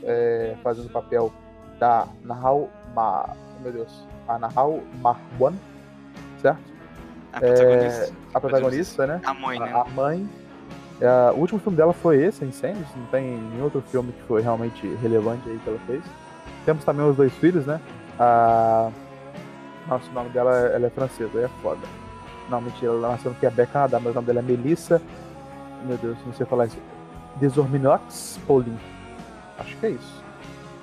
[0.02, 1.32] é, fazendo o papel
[1.78, 3.30] da Nahal Ma...
[3.62, 4.06] Meu Deus.
[4.28, 5.54] A Nahal Marwan,
[6.40, 6.60] certo?
[7.32, 8.04] A protagonista.
[8.04, 9.20] É, a protagonista, né?
[9.24, 9.72] A mãe, né?
[9.72, 10.28] A, a mãe
[10.96, 14.40] Uh, o último filme dela foi esse, Incêndios, não tem nenhum outro filme que foi
[14.40, 16.02] realmente relevante aí que ela fez.
[16.64, 17.78] Temos também os dois filhos, né?
[18.18, 18.90] Uh,
[19.88, 21.86] nossa, o nome dela ela é francesa, é foda.
[22.48, 25.00] Não, mentira, ela nasceu no Quebec, Canadá, mas o nome dela é Melissa.
[25.84, 26.78] Meu Deus, não sei falar isso.
[27.36, 28.78] Desorminox Pauline.
[29.58, 30.24] Acho que é isso.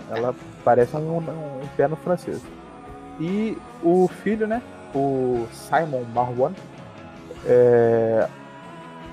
[0.10, 2.42] Ela parece um, um, um pé no francês.
[3.20, 4.62] E o filho, né?
[4.94, 6.54] O Simon Marwan.
[7.46, 8.28] É,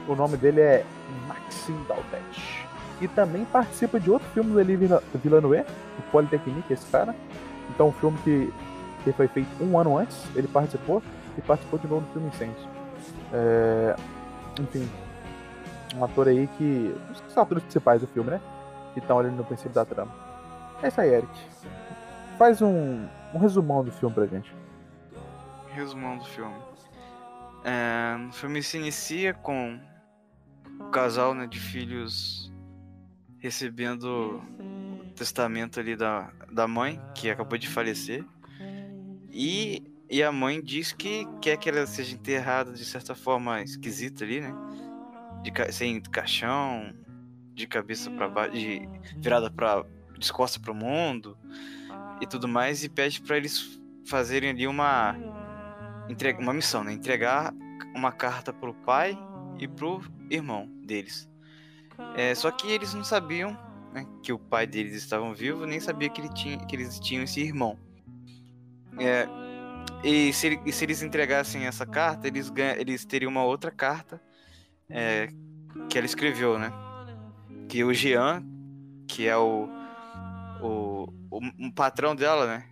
[0.08, 0.84] o nome dele é
[1.28, 2.66] Maxime Daltet.
[3.00, 5.64] E também participa de outro filme do Villeneuve,
[5.98, 7.14] o Polytechnique, esse cara.
[7.70, 8.52] Então, um filme que,
[9.04, 11.02] que foi feito um ano antes, ele participou
[11.36, 12.68] e participou de novo do filme Incêndio.
[13.32, 13.96] É,
[14.60, 14.88] enfim,
[15.96, 16.94] um ator aí que.
[17.28, 18.40] Os atores principais do filme, né?
[18.94, 20.12] Que estão ali no princípio da trama.
[20.82, 21.32] É isso aí, Eric.
[22.38, 24.52] Faz um, um resumão do filme pra gente.
[25.68, 26.54] Resumão do filme.
[27.64, 29.78] É, o filme se inicia com
[30.80, 32.50] o casal né, de filhos
[33.38, 38.24] recebendo o testamento ali da, da mãe, que acabou de falecer.
[39.32, 44.24] E, e a mãe diz que quer que ela seja enterrada de certa forma esquisita
[44.24, 44.52] ali, né?
[45.42, 46.92] De, sem caixão,
[47.54, 49.84] de cabeça para baixo, de, virada para
[50.18, 51.36] descosta para o mundo
[52.20, 55.16] e tudo mais, e pede para eles fazerem ali uma
[56.08, 56.92] entrega, uma missão, né?
[56.92, 57.54] Entregar
[57.94, 59.18] uma carta pro pai
[59.58, 61.28] e pro irmão deles.
[62.16, 63.56] É, só que eles não sabiam
[63.92, 67.24] né, que o pai deles estava vivo, nem sabia que, ele tinha, que eles tinham
[67.24, 67.78] esse irmão.
[68.98, 69.28] É,
[70.02, 74.20] e se, e se, eles entregassem essa carta, eles, ganha, eles teriam uma outra carta
[74.88, 75.28] é,
[75.88, 76.72] que ela escreveu, né?
[77.68, 78.42] Que o Jean,
[79.06, 79.68] que é o,
[80.60, 82.64] o, o um patrão dela, né?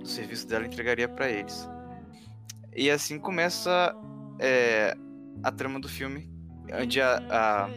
[0.00, 1.68] Do serviço dela, entregaria para eles.
[2.74, 3.94] E assim começa
[4.38, 4.96] é,
[5.42, 6.28] a trama do filme,
[6.80, 7.68] onde a, a,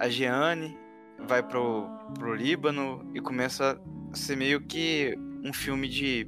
[0.00, 0.76] a Jeanne
[1.26, 3.80] vai pro, pro Líbano e começa
[4.12, 5.14] a ser meio que
[5.44, 6.26] um filme de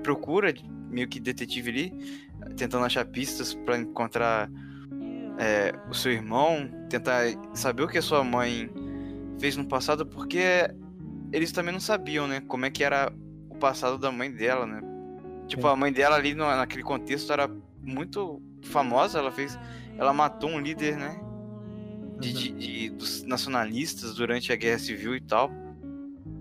[0.00, 0.52] procura,
[0.90, 2.20] meio que detetive ali,
[2.56, 4.50] tentando achar pistas para encontrar
[5.38, 7.24] é, o seu irmão, tentar
[7.54, 8.70] saber o que a sua mãe
[9.38, 10.70] fez no passado, porque
[11.32, 13.12] eles também não sabiam, né, como é que era
[13.48, 14.82] o passado da mãe dela, né?
[15.46, 17.50] Tipo, a mãe dela ali naquele contexto era
[17.82, 19.58] muito famosa, ela fez,
[19.96, 21.18] ela matou um líder, né,
[22.20, 25.50] de, de, de, dos nacionalistas durante a Guerra Civil e tal.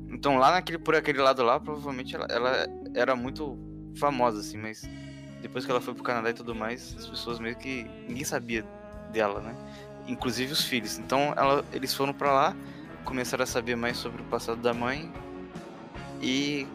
[0.10, 3.58] Então lá naquele, por aquele lado lá, provavelmente ela, ela era muito
[3.96, 4.88] famosa, assim, mas
[5.42, 7.84] depois que ela foi pro Canadá e tudo mais, as pessoas meio que.
[8.08, 8.66] ninguém sabia
[9.12, 9.56] dela, né?
[10.08, 10.98] Inclusive os filhos.
[10.98, 12.56] Então ela, eles foram para lá,
[13.06, 15.12] começaram a saber mais sobre o passado da mãe.
[16.22, 16.68] E.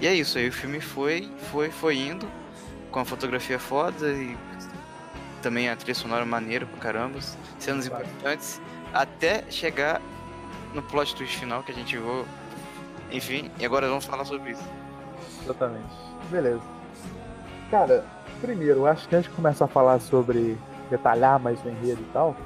[0.00, 2.30] E é isso, aí o filme foi, foi, foi indo,
[2.92, 4.36] com a fotografia foda e
[5.42, 7.18] também a trilha sonora maneira pra caramba,
[7.58, 8.60] cenas importantes,
[8.94, 10.00] até chegar
[10.72, 12.24] no plot twist final que a gente viu.
[13.10, 14.62] Enfim, e agora vamos falar sobre isso.
[15.48, 15.96] Exatamente.
[16.30, 16.62] Beleza.
[17.70, 18.04] Cara,
[18.40, 20.58] primeiro, acho que antes de começar a falar sobre
[20.90, 22.36] detalhar mais o enredo e tal,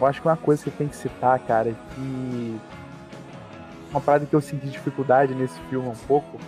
[0.00, 2.60] eu acho que uma coisa que tem que citar, cara, é que
[3.90, 6.38] uma parada que eu senti dificuldade nesse filme um pouco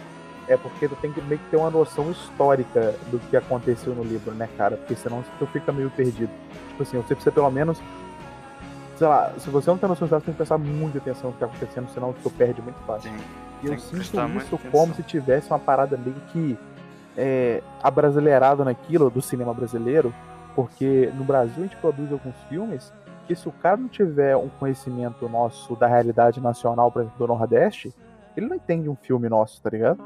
[0.49, 4.03] é porque tu tem que meio que ter uma noção histórica do que aconteceu no
[4.03, 4.77] livro, né, cara?
[4.77, 6.31] Porque senão tu fica meio perdido.
[6.69, 7.81] Tipo assim, você precisa pelo menos.
[8.97, 11.33] Sei lá, se você não tem noção histórica, você tem que prestar muita atenção no
[11.33, 13.11] que tá acontecendo, senão tu perde muito fácil.
[13.11, 13.17] Sim,
[13.65, 14.03] e eu sinto
[14.39, 16.59] isso como se tivesse uma parada meio que
[17.17, 20.13] é, abrasileirada naquilo, do cinema brasileiro,
[20.55, 22.93] porque no Brasil a gente produz alguns filmes
[23.27, 27.27] que se o cara não tiver um conhecimento nosso da realidade nacional, por exemplo, do
[27.27, 27.95] Nordeste,
[28.37, 29.99] ele não entende um filme nosso, tá ligado?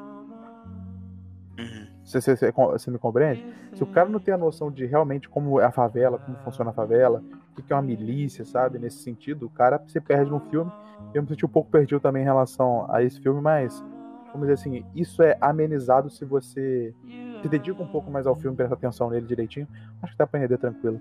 [2.04, 3.44] Você, você, você, me compreende?
[3.74, 6.70] Se o cara não tem a noção de realmente como é a favela, como funciona
[6.70, 7.22] a favela,
[7.60, 8.78] o que é uma milícia, sabe?
[8.78, 10.70] Nesse sentido, o cara se perde no filme.
[11.14, 13.84] Eu me senti um pouco perdido também em relação a esse filme, mas,
[14.32, 16.94] vamos dizer assim, isso é amenizado se você
[17.42, 19.68] se dedica um pouco mais ao filme, presta atenção nele direitinho.
[20.02, 21.00] Acho que dá pra entender tranquilo.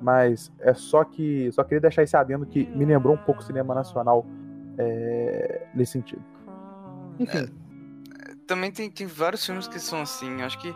[0.00, 1.50] Mas é só que.
[1.52, 4.26] Só queria deixar esse adendo que me lembrou um pouco o cinema nacional
[4.78, 6.22] é, nesse sentido.
[7.18, 7.50] Enfim.
[7.62, 7.66] É
[8.46, 10.42] também tem, tem vários filmes que são assim.
[10.42, 10.74] Acho que.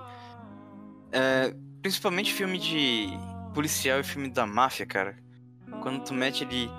[1.12, 3.08] É, principalmente filme de
[3.54, 5.18] policial e filme da máfia, cara.
[5.82, 6.70] Quando tu mete ali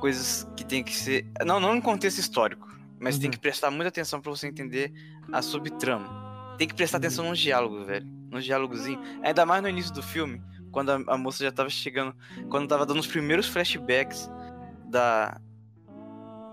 [0.00, 1.26] coisas que tem que ser.
[1.44, 2.68] Não, não em contexto histórico.
[3.00, 3.22] Mas uhum.
[3.22, 4.92] tem que prestar muita atenção para você entender
[5.32, 6.54] a subtrama.
[6.58, 8.06] Tem que prestar atenção nos diálogos, velho.
[8.30, 9.00] Nos diálogozinhos.
[9.22, 12.14] Ainda mais no início do filme, quando a, a, moça já tava chegando.
[12.48, 14.30] Quando tava dando os primeiros flashbacks
[14.86, 15.40] da.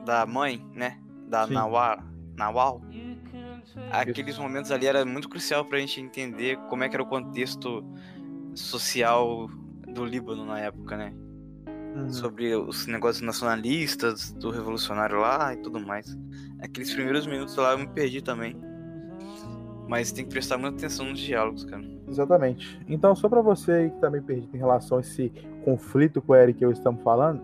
[0.06, 1.00] Da mãe, né?
[1.28, 2.04] Da Nawal.
[2.36, 2.82] Nawal
[3.92, 7.84] aqueles momentos ali era muito crucial pra gente entender como é que era o contexto
[8.54, 9.50] social
[9.96, 11.14] do Líbano na época, né?
[11.96, 12.12] Uhum.
[12.12, 16.16] Sobre os negócios nacionalistas, do revolucionário lá e tudo mais.
[16.60, 18.56] Aqueles primeiros minutos lá eu me perdi também.
[19.88, 21.84] Mas tem que prestar muita atenção nos diálogos, cara.
[22.08, 22.80] Exatamente.
[22.88, 25.32] Então, só para você aí que tá meio perdido em relação a esse
[25.64, 27.42] conflito com o Eric que eu estamos falando,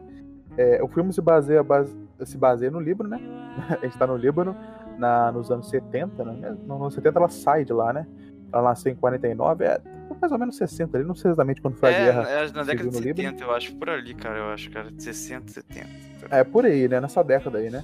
[0.57, 1.95] é, o filme se baseia, base,
[2.25, 3.19] se baseia no Líbano, né?
[3.81, 4.55] A gente tá no Líbano
[4.97, 6.57] na, nos anos 70, né?
[6.65, 8.05] Nos anos 70 ela sai de lá, né?
[8.51, 9.81] Ela nasceu em 49, é
[10.21, 12.29] mais ou menos 60 ali, não sei exatamente quando foi a é, guerra.
[12.29, 15.51] É, na década de 70, eu acho, por ali, cara, eu acho, cara, de 60,
[15.51, 15.87] 70.
[16.29, 17.01] É, por aí, né?
[17.01, 17.83] Nessa década aí, né?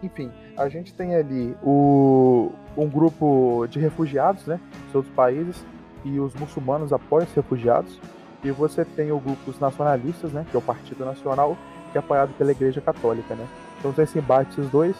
[0.00, 4.60] Enfim, a gente tem ali o, um grupo de refugiados, né?
[4.90, 5.64] De outros países,
[6.04, 7.98] e os muçulmanos apoiam os refugiados.
[8.44, 10.46] E você tem o grupo dos nacionalistas, né?
[10.50, 11.56] Que é o Partido Nacional,
[11.90, 13.46] que é apoiado pela Igreja Católica, né?
[13.78, 14.96] Então tem esse embate esses dois.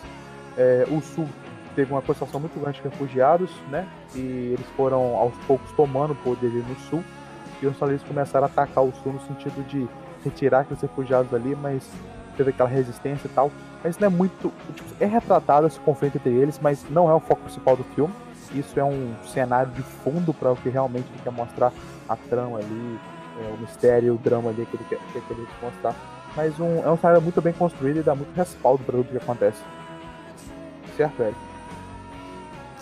[0.57, 1.29] É, o Sul
[1.75, 3.87] teve uma concentração muito grande de refugiados, né?
[4.15, 7.03] E eles foram aos poucos tomando o poder no sul.
[7.61, 9.89] E os nacionalistas começaram a atacar o sul no sentido de
[10.25, 11.89] retirar aqueles refugiados ali, mas
[12.37, 13.51] teve aquela resistência e tal.
[13.83, 14.53] Mas não é muito.
[14.75, 18.13] Tipo, é retratado esse conflito entre eles, mas não é o foco principal do filme.
[18.55, 21.73] Isso é um cenário de fundo para o que realmente ele quer mostrar
[22.09, 22.99] a trama ali,
[23.41, 25.95] é, o mistério, o drama ali que ele quer, que ele quer mostrar.
[26.37, 29.17] Mas um, é um cenário muito bem construído e dá muito respaldo para tudo que
[29.17, 29.63] acontece.
[30.97, 31.52] Certo, Eric?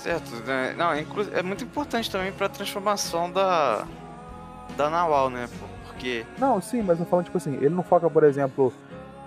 [0.03, 0.75] Certo, né?
[0.79, 3.87] Não, é muito importante também pra transformação da.
[4.77, 5.49] Da Nawal, né?
[5.87, 6.25] Porque.
[6.39, 8.73] Não, sim, mas eu falando, tipo assim, ele não foca, por exemplo,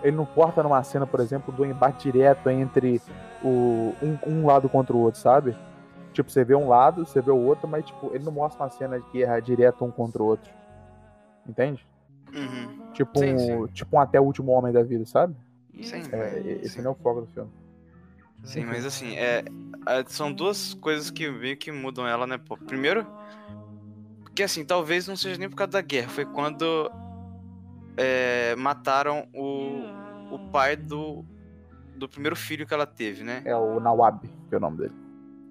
[0.02, 3.00] ele não corta numa cena, por exemplo, do embate direto entre
[3.44, 5.56] o, um, um lado contra o outro, sabe?
[6.12, 8.70] Tipo, você vê um lado, você vê o outro, mas tipo, ele não mostra uma
[8.70, 10.52] cena de guerra direto um contra o outro.
[11.48, 11.86] Entende?
[12.34, 12.80] Uhum.
[12.94, 13.74] Tipo, Sim, um, sim.
[13.74, 15.36] tipo um até o último homem da vida, sabe?
[15.84, 17.50] Sim, É, mas- esse não é o foco do filme.
[18.44, 19.44] Sim, mas assim, é,
[19.88, 22.58] é, são duas coisas que meio que mudam ela, né, pô?
[22.58, 23.06] Primeiro,
[24.22, 26.92] porque assim, talvez não seja nem por causa da guerra, foi quando
[27.98, 29.84] é, mataram o,
[30.32, 31.24] o pai do,
[31.96, 33.42] do primeiro filho que ela teve, né?
[33.46, 34.20] É o Nawab,
[34.50, 34.94] que é o nome dele.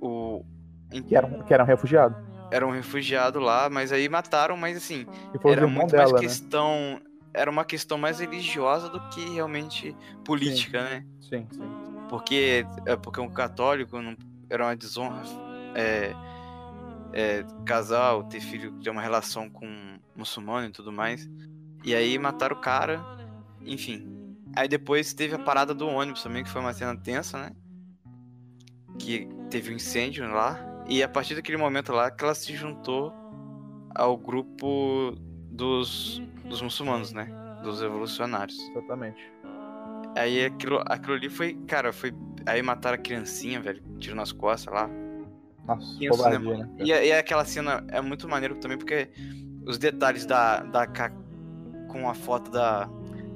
[0.01, 0.45] O,
[0.91, 2.17] Que era, um- que era um refugiado.
[2.51, 5.07] era um refugiado lá, mas aí mataram, mas assim,
[5.45, 6.19] era muito dela, mais né?
[6.21, 7.01] questão.
[7.35, 11.05] Era uma questão mais religiosa do que realmente política, né?
[11.21, 11.92] Sim, sim.
[12.13, 14.15] Porque é porque um católico não,
[14.51, 15.23] era uma desonra
[15.75, 16.13] é,
[17.15, 17.43] é,
[18.29, 21.27] ter filho ter uma relação com um muçulmano e tudo mais.
[21.83, 23.03] E aí mataram o cara
[23.63, 24.37] enfim.
[24.55, 27.53] Aí depois teve a parada do ônibus também que foi uma cena tensa né?
[28.99, 30.61] Que teve um incêndio lá.
[30.87, 33.11] E a partir daquele momento lá que ela se juntou
[33.95, 35.15] ao grupo
[35.51, 37.25] dos, dos muçulmanos né?
[37.63, 38.59] Dos revolucionários.
[38.69, 39.33] Exatamente.
[40.17, 42.13] Aí aquilo, aquilo ali foi, cara, foi.
[42.47, 44.91] Aí mataram a criancinha, velho, tiro nas costas lá.
[45.65, 46.69] Nossa, né, covardia, né?
[46.81, 49.09] E, a- e aquela cena é muito maneiro também, porque
[49.65, 50.87] os detalhes da, da
[51.89, 52.85] com a foto da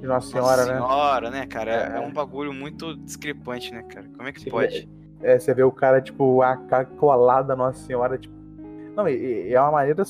[0.01, 0.73] De Nossa Nossa Senhora, né?
[0.73, 1.71] Senhora, né, cara?
[1.71, 1.97] É, É.
[1.97, 4.07] é um bagulho muito discrepante, né, cara?
[4.15, 4.89] Como é que Sim, pode?
[5.21, 8.35] É, você vê o cara, tipo, a cara colada Nossa Senhora, tipo.
[8.95, 10.03] Não, e, e é uma maneira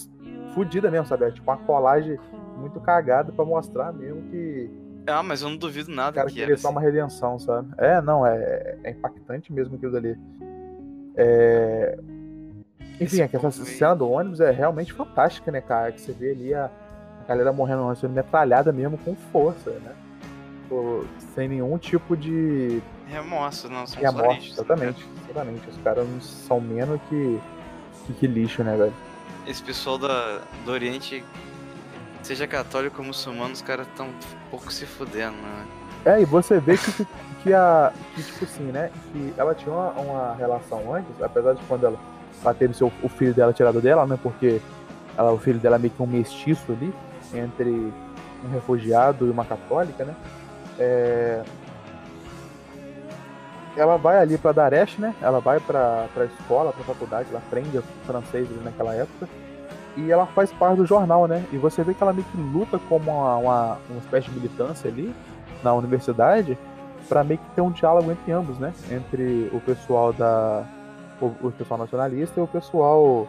[0.54, 1.26] fodida mesmo, sabe?
[1.26, 2.18] É tipo uma colagem
[2.58, 4.70] muito cagada pra mostrar mesmo que
[5.08, 7.70] Ah, mas eu não duvido o nada cara que queria só uma redenção, sabe?
[7.78, 10.18] É, não, é, é impactante mesmo aquilo dali.
[11.16, 11.98] É...
[13.00, 15.92] Enfim, é essa cena do ônibus é realmente fantástica, né, cara?
[15.92, 16.70] Que você vê ali a,
[17.22, 19.96] a galera morrendo no sendo metralhada mesmo com força, né?
[21.34, 25.70] Sem nenhum tipo de Remorso, não, são tá exatamente, exatamente.
[25.70, 27.40] Os caras não são menos que,
[28.06, 28.94] que, que lixo, né, velho?
[29.48, 31.24] Esse pessoal da, do Oriente,
[32.28, 35.66] seja católico ou muçulmano, os caras tão um pouco se fudendo, né?
[36.06, 37.08] É, e você vê que,
[37.42, 37.94] que, a.
[38.14, 38.92] Que, tipo assim, né?
[39.12, 41.98] Que ela tinha uma, uma relação antes, apesar de quando ela,
[42.44, 44.20] ela teve seu, o filho dela tirado dela, né?
[44.22, 44.62] Porque
[45.18, 46.94] ela, o filho dela é meio que um mestiço ali,
[47.34, 50.16] entre um refugiado e uma católica, né?
[50.78, 51.44] É,
[53.78, 55.16] ela vai ali pra Daresh, né?
[55.22, 59.28] Ela vai pra, pra escola, pra faculdade, ela aprende francês ali naquela época.
[59.98, 61.44] E ela faz parte do jornal, né?
[61.52, 64.90] E você vê que ela meio que luta como uma, uma, uma espécie de militância
[64.90, 65.14] ali
[65.64, 66.58] na universidade
[67.10, 68.74] para meio que ter um diálogo entre ambos, né?
[68.92, 70.64] Entre o pessoal da
[71.20, 73.28] o, o pessoal nacionalista e o pessoal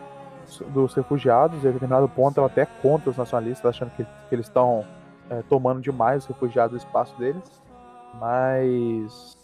[0.69, 1.65] dos refugiados.
[1.65, 4.85] E a determinado ponto ela até é contra os nacionalistas, achando que, que eles estão
[5.31, 7.63] é, tomando demais os refugiados o espaço deles.
[8.21, 9.39] Mas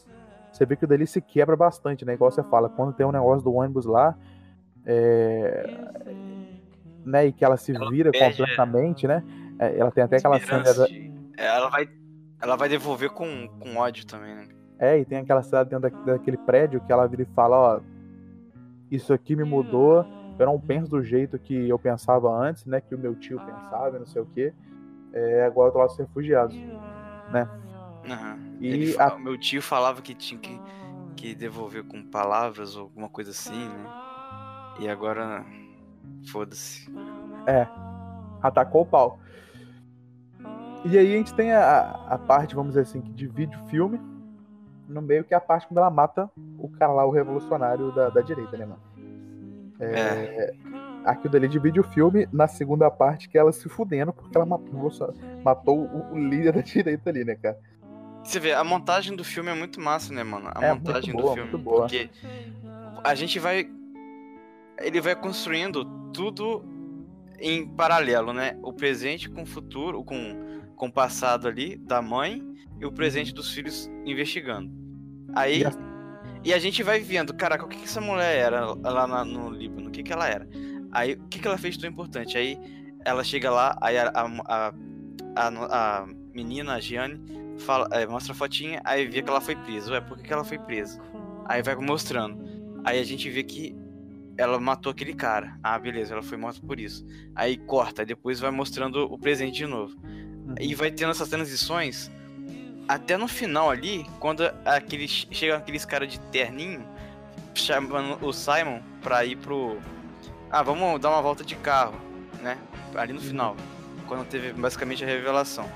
[0.53, 2.15] você vê que o dele se quebra bastante, né?
[2.15, 4.15] Igual você fala, quando tem um negócio do ônibus lá,
[4.87, 5.67] é,
[7.05, 7.27] né?
[7.27, 9.23] E que ela se Ela vira perde, completamente, né?
[9.59, 10.87] é, ela tem até aquela cena da,
[11.37, 11.89] É, ela vai
[12.41, 14.49] ela vai devolver com, com ódio também, né?
[14.79, 17.81] É, e tem aquela cena dentro da- daquele prédio que ela vira e fala, ó,
[18.91, 20.05] isso aqui me mudou,
[20.39, 23.97] eu não penso do jeito que eu pensava antes, né, que o meu tio pensava,
[23.97, 24.53] e não sei o quê.
[25.13, 26.57] É, agora eu tô lá dos refugiados.
[28.07, 28.39] Aham.
[28.61, 30.61] E Ele fa- a- Meu tio falava que tinha que,
[31.17, 33.91] que devolver com palavras ou alguma coisa assim, né?
[34.81, 35.45] E agora.
[36.31, 36.91] Foda-se.
[38.43, 39.19] atacou o pau.
[40.85, 43.99] E aí a gente tem a, a parte, vamos dizer assim, que divide o filme
[44.87, 48.11] no meio que é a parte quando ela mata o cara lá, o revolucionário da,
[48.11, 48.83] da direita, né, mano?
[49.81, 50.55] É,
[51.05, 54.47] Aquilo dali divide o filme na segunda parte que é ela se fudendo porque ela
[54.47, 54.91] matou,
[55.43, 57.59] matou o, o líder da direita ali, né, cara?
[58.23, 60.51] Você vê, a montagem do filme é muito massa, né, mano?
[60.55, 61.51] A É, montagem boa, do filme.
[61.51, 61.81] muito boa.
[61.81, 62.09] Porque
[63.03, 63.71] a gente vai.
[64.81, 66.65] Ele vai construindo tudo
[67.39, 68.57] em paralelo, né?
[68.63, 72.43] O presente com o futuro, com, com o passado ali da mãe
[72.81, 74.71] e o presente dos filhos investigando.
[75.35, 75.61] Aí.
[75.63, 75.95] E a-
[76.47, 79.49] E a gente vai vendo, caraca, o que, que essa mulher era lá na- no
[79.49, 79.89] Líbano?
[79.89, 80.47] O que, que ela era?
[80.93, 82.37] Aí, o que, que ela fez de tão importante?
[82.37, 82.59] Aí
[83.03, 84.75] ela chega lá, aí a, a, a,
[85.37, 87.19] a- a menina, a Gianni,
[87.61, 89.91] fala, é, mostra a fotinha, aí vê que ela foi presa.
[89.93, 91.01] Ué, por que, que ela foi presa?
[91.47, 92.39] Aí vai mostrando.
[92.85, 93.75] Aí a gente vê que
[94.37, 95.59] ela matou aquele cara.
[95.63, 97.05] Ah, beleza, ela foi morta por isso.
[97.35, 99.95] Aí corta, depois vai mostrando o presente de novo.
[100.61, 102.11] E vai tendo essas transições
[102.87, 106.85] até no final ali, quando aqueles chegam aqueles caras de terninho
[107.55, 109.79] chamando o Simon pra ir pro.
[110.51, 111.95] Ah, vamos dar uma volta de carro,
[112.43, 112.59] né?
[112.95, 113.57] Ali no final.
[114.07, 115.67] Quando teve basicamente a revelação.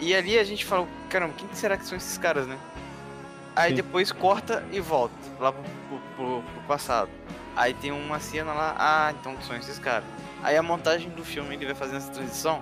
[0.00, 2.58] E ali a gente falou, caramba, quem será que são esses caras, né?
[3.54, 3.76] Aí Sim.
[3.76, 7.08] depois corta e volta lá pro, pro- pro- pro passado.
[7.56, 10.04] Aí tem uma cena lá, ah, então são esses caras.
[10.42, 12.60] Aí a montagem do filme ele vai fazendo essa transição.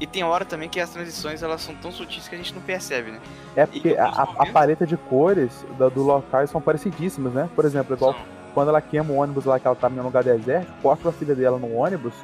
[0.00, 2.62] E tem hora também que as transições elas são tão sutis que a gente não
[2.62, 3.20] percebe, né?
[3.56, 7.32] É porque a, alguns a- a momentos- paleta de cores da- do local são parecidíssimas,
[7.32, 7.48] né?
[7.54, 8.22] Por exemplo, igual São-
[8.54, 11.12] quando ela queima o ônibus lá que ela tá em um lugar desértico, corta pra
[11.12, 12.14] filha dela no ônibus,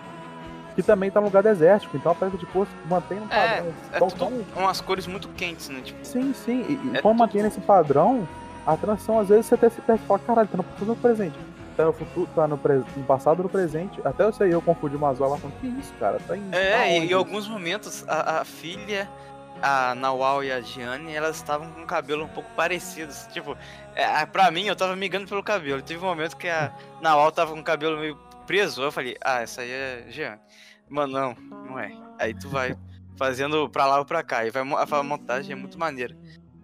[0.77, 1.97] que também tá no lugar desértico.
[1.97, 3.73] Então a paleta de cores mantém um É, padrão.
[3.93, 5.81] é tão- tudo tão- umas cores muito quentes, né?
[5.83, 6.61] Tipo, Sim, sim.
[6.69, 8.27] E, É como tudo- mantém esse padrão,
[8.65, 11.37] a transição às vezes você até se perde e fala, caralho, tá futuro no presente.
[11.77, 14.01] Tá no futuro, tá no, pre- no passado no presente.
[14.07, 16.19] Até eu sei, eu confundi umas horas lá falando, que isso, cara?
[16.27, 16.49] Tá em.
[16.53, 19.09] É, e em isso?" alguns momentos a, a filha,
[19.61, 23.27] a Nawal e a Gianni, elas estavam com o cabelo um pouco parecidos.
[23.33, 23.57] Tipo,
[23.95, 25.83] é, pra mim eu tava migando pelo cabelo.
[25.83, 26.73] Teve um momento que a
[27.03, 28.17] Nawal tava com o cabelo meio
[28.47, 30.41] preso, eu falei, ah, essa aí é Gianni.
[30.89, 31.93] Mano, não, não é.
[32.21, 32.77] Aí tu vai
[33.17, 34.45] fazendo pra lá ou pra cá.
[34.47, 36.15] E vai, a montagem é muito maneira.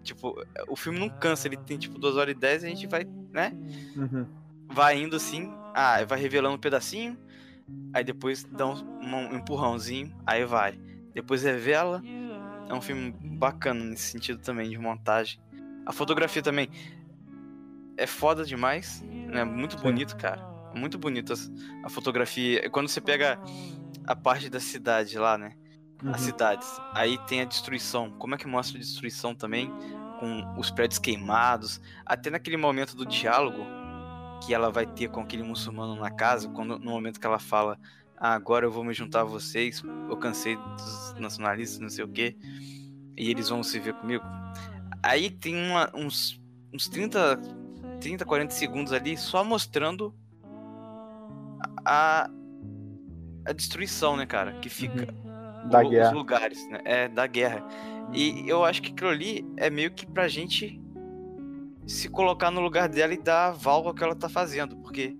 [0.03, 0.35] Tipo,
[0.67, 3.05] o filme não cansa, ele tem tipo 2 horas e 10 e a gente vai,
[3.31, 3.51] né?
[3.95, 4.25] Uhum.
[4.73, 7.17] Vai indo assim, ah, vai revelando um pedacinho,
[7.93, 10.79] aí depois dá um, um empurrãozinho, aí vai.
[11.13, 12.01] Depois revela.
[12.69, 15.39] É um filme bacana nesse sentido também, de montagem.
[15.85, 16.69] A fotografia também
[17.97, 19.43] é foda demais, né?
[19.43, 20.41] Muito bonito, cara.
[20.73, 21.51] Muito bonito as-
[21.83, 22.69] a fotografia.
[22.69, 23.37] Quando você pega
[24.07, 25.53] a parte da cidade lá, né?
[26.01, 26.11] Uhum.
[26.15, 26.67] as cidades.
[26.93, 28.09] Aí tem a destruição.
[28.17, 29.69] Como é que mostra a destruição também?
[30.19, 31.79] Com os prédios queimados.
[32.05, 33.63] Até naquele momento do diálogo
[34.41, 37.77] que ela vai ter com aquele muçulmano na casa, quando, no momento que ela fala.
[38.17, 39.83] "Ah, agora eu vou me juntar a vocês.
[40.09, 42.35] Eu cansei dos nacionalistas, não sei o quê.
[43.17, 44.23] E eles vão se ver comigo.
[45.03, 46.39] Aí tem uma- uns,
[46.73, 47.37] uns 30,
[47.99, 50.13] 30, 40 segundos ali só mostrando
[51.85, 52.29] a,
[53.45, 54.53] a destruição, né, cara?
[54.53, 55.07] Que fica
[55.69, 56.07] Da o- guerra.
[56.09, 56.81] os lugares, né?
[56.83, 57.63] É, da guerra.
[58.13, 60.80] E eu acho que aquilo ali é meio que pra gente
[61.91, 65.17] se colocar no lugar dela e dar aval ao que ela tá fazendo, porque.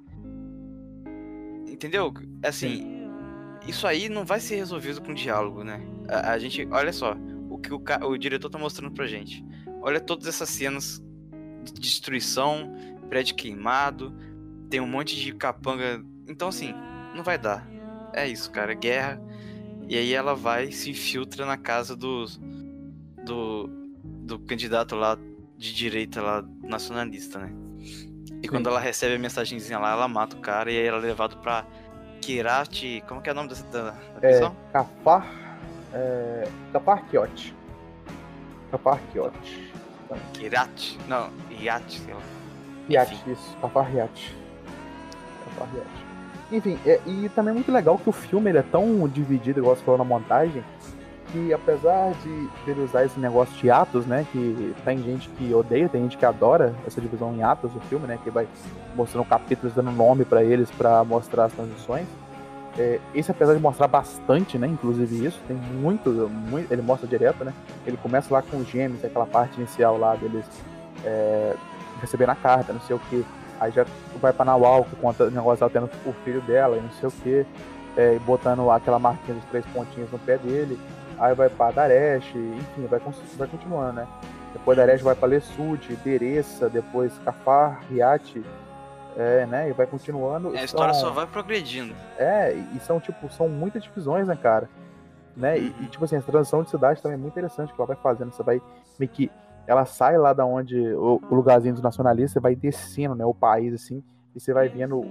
[1.67, 2.13] Entendeu?
[2.43, 3.07] Assim,
[3.67, 5.81] isso aí não vai ser resolvido com diálogo, né?
[6.07, 7.15] A, a gente, olha só,
[7.49, 9.43] o que o, o diretor tá mostrando pra gente.
[9.81, 11.03] Olha todas essas cenas
[11.63, 12.73] de destruição,
[13.09, 14.15] prédio queimado,
[14.69, 16.03] tem um monte de capanga.
[16.27, 16.73] Então, assim,
[17.15, 17.67] não vai dar.
[18.13, 19.21] É isso, cara, guerra.
[19.87, 22.39] E aí ela vai se infiltra na casa dos,
[23.25, 23.67] do,
[24.03, 25.17] do candidato lá
[25.61, 27.51] de direita lá, nacionalista, né?
[28.41, 31.01] E quando ela recebe a mensagenzinha lá, ela mata o cara e aí ela é
[31.01, 31.63] levado pra
[32.19, 33.03] Kirati.
[33.07, 34.55] Como que é o nome dessa da, da É, prisão?
[34.73, 35.27] Cafar.
[35.93, 37.55] É, Caparquiote.
[38.71, 39.71] Caparquiote.
[40.33, 40.97] Kirati?
[41.07, 42.21] Não, Iate, sei lá.
[43.03, 43.31] Enfim.
[43.31, 43.55] isso.
[43.61, 44.35] Caparriat.
[45.45, 45.87] Caparriat.
[46.51, 49.75] Enfim, é- e também é muito legal que o filme ele é tão dividido, igual
[49.75, 50.63] você falou na montagem,
[51.31, 54.25] que apesar de ele usar esse negócio de atos, né?
[54.31, 58.07] Que tem gente que odeia, tem gente que adora essa divisão em atos do filme,
[58.07, 58.19] né?
[58.23, 58.47] Que vai
[58.95, 62.07] mostrando capítulos, dando nome pra eles pra mostrar as transições.
[62.77, 64.67] É, esse, apesar de mostrar bastante, né?
[64.67, 66.71] Inclusive isso, tem muito, muito.
[66.71, 67.53] Ele mostra direto, né?
[67.85, 70.45] Ele começa lá com os gêmeos, aquela parte inicial lá deles
[71.03, 71.55] é,
[71.99, 73.25] recebendo a carta, não sei o que.
[73.59, 73.85] Aí já
[74.19, 77.09] vai pra Nawal, que conta o negócio dela tendo o filho dela e não sei
[77.09, 77.45] o que.
[77.97, 80.79] É, botando aquela marquinha dos três pontinhos no pé dele.
[81.21, 82.99] Aí vai pra Daresh, enfim, vai,
[83.37, 84.07] vai continuando, né?
[84.53, 88.43] Depois Daresh vai pra Lesud, Deressa, depois Kafar, Riat,
[89.15, 89.69] é, né?
[89.69, 90.49] E vai continuando.
[90.49, 91.93] A história São- só vai progredindo.
[92.17, 94.67] é, e são, tipo, são muitas divisões, né, cara?
[95.37, 95.59] Né?
[95.59, 97.95] E, e, tipo assim, a transição de cidade também é muito interessante que ela vai
[97.95, 98.31] fazendo.
[98.33, 98.59] Você vai
[98.99, 99.31] meio que.
[99.67, 100.77] Ela sai lá da onde.
[100.95, 103.25] O, o lugarzinho dos nacionalistas, você vai descendo, né?
[103.25, 104.03] O país, assim.
[104.35, 105.03] E você vai vendo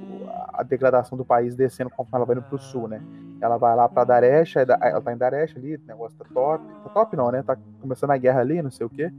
[0.52, 3.02] a degradação do país descendo conforme ela vai indo pro sul, né?
[3.40, 6.24] Ela vai lá pra Daresh, aí da- ela tá em Daresh ali, o negócio tá
[6.32, 6.64] top.
[6.84, 7.42] Tá top não, né?
[7.42, 9.10] Tá começando a guerra ali, não sei o quê.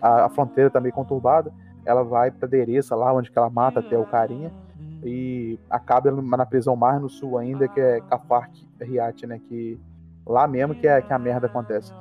[0.00, 1.52] A, a fronteira tá meio conturbada.
[1.84, 4.52] Ela vai pra Deressa, lá onde que ela mata até o carinha
[5.04, 9.40] e acaba na prisão mais no sul ainda, que é Kafark Riat, né?
[9.48, 9.78] Que
[10.26, 11.92] lá mesmo que, é, que a merda acontece.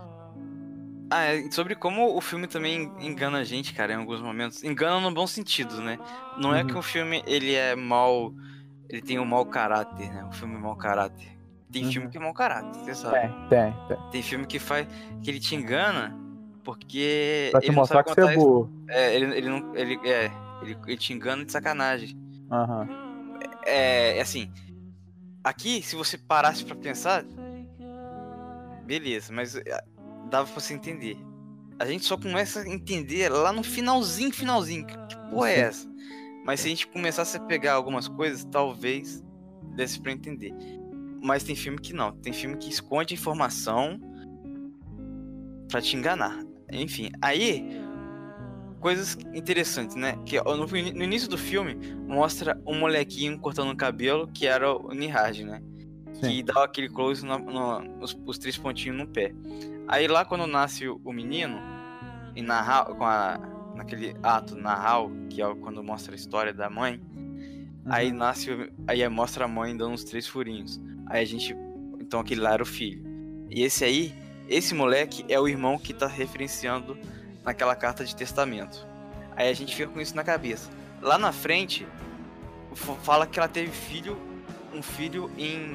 [1.13, 4.63] Ah, é sobre como o filme também engana a gente, cara, em alguns momentos.
[4.63, 5.99] Engana no bom sentido, né?
[6.37, 6.67] Não é Uhum.
[6.67, 8.33] que o filme, ele é mal...
[8.89, 10.23] Ele tem um mau caráter, né?
[10.23, 11.37] O filme é mau caráter.
[11.69, 11.91] Tem Uhum.
[11.91, 13.19] filme que é mau caráter, você sabe.
[13.19, 13.97] Tem, tem, tem.
[14.09, 14.87] Tem filme que faz...
[15.21, 16.17] Que ele te engana
[16.63, 17.49] porque...
[17.51, 18.71] Pra te mostrar que você é burro.
[18.87, 19.75] É, ele, ele não...
[19.75, 20.31] Ele, é,
[20.61, 22.17] ele, ele te engana de sacanagem.
[22.49, 22.87] Aham.
[23.65, 24.49] É, é assim...
[25.43, 27.25] Aqui, se você parasse pra pensar...
[28.85, 29.83] Beleza, mas é,
[30.31, 31.17] dava pra você entender.
[31.77, 34.85] A gente só começa a entender lá no finalzinho, finalzinho.
[34.87, 35.87] Que que porra é essa?
[36.45, 39.23] Mas se a gente começasse a pegar algumas coisas, talvez
[39.75, 40.53] desse pra entender.
[41.23, 42.11] Mas tem filme que não.
[42.13, 43.99] Tem filme que esconde informação
[45.69, 46.43] pra te enganar.
[46.71, 47.65] Enfim, aí.
[48.79, 50.17] Coisas interessantes, né?
[50.25, 51.75] Que no, no início do filme
[52.07, 55.61] mostra um molequinho cortando o cabelo, que era o Nihaj, né?
[56.13, 56.21] Sim.
[56.21, 59.31] Que dá aquele close no, no- nos os três pontinhos no pé.
[59.87, 61.59] Aí lá quando nasce o, menino,
[62.35, 63.39] e narrar com a,
[63.75, 67.01] naquele ato narral, que é quando mostra a história da mãe,
[67.87, 68.17] Aí Uhum.
[68.17, 70.79] nasce, o- aí mostra a mãe dando uns três furinhos.
[71.07, 71.55] Aí a gente,
[71.99, 73.03] então aquele lá era o filho.
[73.49, 74.13] E esse aí,
[74.47, 76.95] esse moleque é o irmão que tá referenciando
[77.43, 78.85] naquela carta de testamento.
[79.35, 80.69] Aí a gente fica com isso na cabeça.
[81.01, 81.87] Lá na frente,
[83.01, 84.15] fala que ela teve filho,
[84.71, 85.73] um filho em,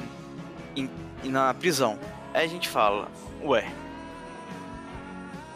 [0.76, 0.88] em,
[1.24, 1.98] em- na prisão.
[2.32, 3.10] Aí a gente fala,
[3.42, 3.68] ué.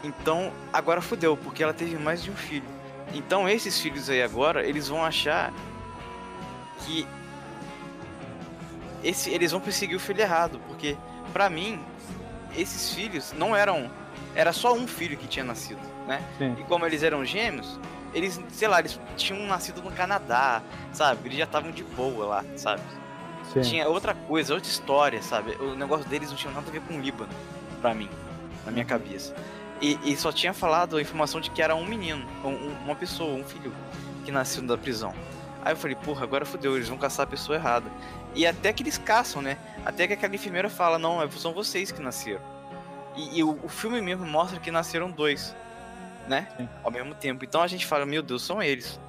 [0.03, 2.67] Então agora fudeu, porque ela teve mais de um filho.
[3.13, 5.53] Então esses filhos aí agora, eles vão achar
[6.79, 7.07] que
[9.03, 10.97] esse, eles vão perseguir o filho errado, porque
[11.33, 11.79] pra mim
[12.55, 13.89] esses filhos não eram
[14.35, 16.23] era só um filho que tinha nascido, né?
[16.37, 16.55] Sim.
[16.59, 17.79] E como eles eram gêmeos,
[18.13, 20.61] eles, sei lá, eles tinham nascido no Canadá,
[20.93, 21.27] sabe?
[21.27, 22.81] Eles já estavam de boa lá, sabe?
[23.51, 23.61] Sim.
[23.61, 25.51] Tinha outra coisa, outra história, sabe?
[25.55, 27.31] O negócio deles não tinha nada a ver com o Líbano,
[27.81, 28.09] pra mim,
[28.65, 29.35] na minha cabeça.
[29.81, 32.95] E, e só tinha falado a informação de que era um menino, um- um- uma
[32.95, 33.73] pessoa, um filho
[34.23, 35.13] que nasceu da prisão.
[35.63, 37.89] Aí eu falei, porra, agora fodeu, eles vão caçar a pessoa errada.
[38.35, 39.57] E até que eles caçam, né?
[39.85, 42.41] Até que aquela enfermeira fala, não, é- são vocês que nasceram.
[43.15, 45.55] E, e o, o filme mesmo mostra que nasceram dois,
[46.27, 46.47] né?
[46.57, 46.69] Sim.
[46.83, 47.43] Ao mesmo tempo.
[47.43, 48.99] Então a gente fala, meu Deus, são eles.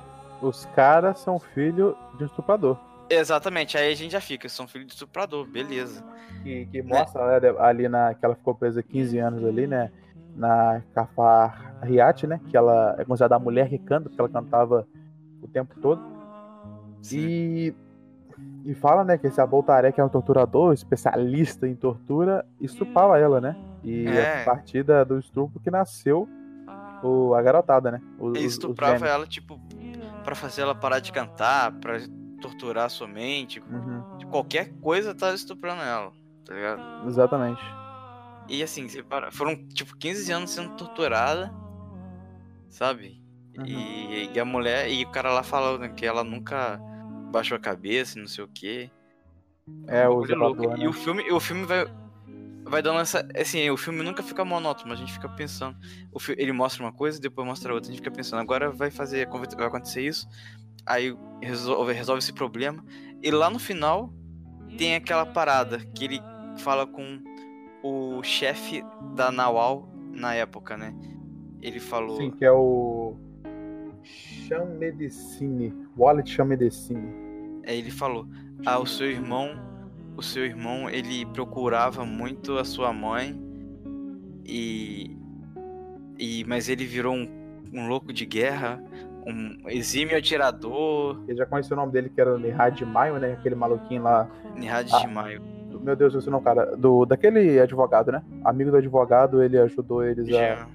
[0.40, 2.76] Os caras são filho de um estuprador.
[3.08, 6.02] Exatamente, aí a gente já fica, são filhos de estuprador, beleza.
[6.42, 8.14] Que, que mostra né, ali na.
[8.14, 9.92] que ela ficou presa 15 anos ali, né?
[10.34, 12.40] Na Cafar Riat, né?
[12.48, 14.86] Que ela é considerada a mulher que canta, porque ela cantava
[15.42, 16.00] o tempo todo.
[17.12, 17.74] E,
[18.64, 23.40] e fala, né, que esse Aboltaré, que é um torturador, especialista em tortura, estuprava ela,
[23.40, 23.56] né?
[23.82, 24.42] E É.
[24.42, 26.28] a partir da- do estupro que nasceu
[27.02, 28.00] o, a garotada, né?
[28.18, 29.60] O- estuprava ela, tipo,
[30.24, 31.98] pra fazer ela parar de cantar, pra
[32.40, 33.60] torturar sua mente.
[33.60, 36.12] Uhum, qualquer coisa tá estuprando ela,
[36.44, 36.80] tá ligado?
[37.08, 37.60] exatamente.
[38.48, 38.86] E assim,
[39.30, 41.52] foram tipo 15 anos sendo torturada,
[42.68, 43.22] sabe?
[43.58, 43.66] Uhum.
[43.66, 46.80] E, e a mulher, e o cara lá falou né, que ela nunca
[47.30, 48.90] baixou a cabeça, e não sei o quê.
[49.86, 50.88] É, o zelador, E né?
[50.88, 51.86] o filme, o filme vai
[52.64, 55.76] vai dando essa, assim, o filme nunca fica monótono, a gente fica pensando.
[56.10, 58.90] O fi- ele mostra uma coisa, depois mostra outra, a gente fica pensando, agora vai
[58.90, 60.26] fazer, vai acontecer isso.
[60.86, 62.82] Aí resolve, resolve esse problema.
[63.22, 64.12] E lá no final
[64.78, 66.20] tem aquela parada que ele
[66.58, 67.20] fala com
[67.82, 70.94] o chefe da Nawal na época, né?
[71.60, 72.16] Ele falou.
[72.16, 73.16] Sim, que é o.
[74.48, 75.72] Chamedicine.
[75.96, 77.60] Wallet Chamedicine.
[77.66, 78.26] Aí ele falou:
[78.66, 79.50] "Ah, o seu irmão,
[80.16, 83.40] o seu irmão, ele procurava muito a sua mãe
[84.44, 85.16] e
[86.18, 87.28] e mas ele virou um,
[87.72, 88.82] um louco de guerra,
[89.26, 93.32] um exímio atirador, Eu já conheci o nome dele, que era o Nihad Maio, né?
[93.34, 94.28] Aquele maluquinho lá.
[94.56, 94.98] Nihad Ah.
[94.98, 95.42] de Maio.
[95.82, 96.76] Meu Deus, esse não, cara.
[96.76, 98.22] Do, daquele advogado, né?
[98.44, 100.30] Amigo do advogado, ele ajudou eles a.
[100.30, 100.66] Jean.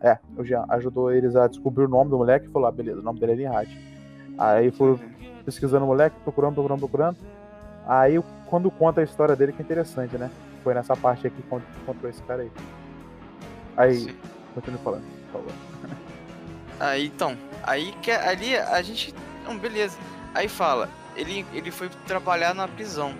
[0.00, 3.00] É, o Jean ajudou eles a descobrir o nome do moleque e falou: ah, beleza,
[3.00, 3.68] o nome dele é Nihad.
[4.36, 4.98] Aí foi
[5.44, 7.16] pesquisando o moleque, procurando, procurando, procurando.
[7.86, 10.30] Aí quando conta a história dele, que é interessante, né?
[10.64, 12.50] Foi nessa parte aqui que con- encontrou esse cara aí.
[13.76, 14.16] Aí, Sim.
[14.54, 15.52] continue falando, por favor.
[16.80, 19.14] Aí então, aí que ali a gente,
[19.46, 19.96] não, beleza.
[20.34, 23.12] Aí fala, ele ele foi trabalhar na prisão.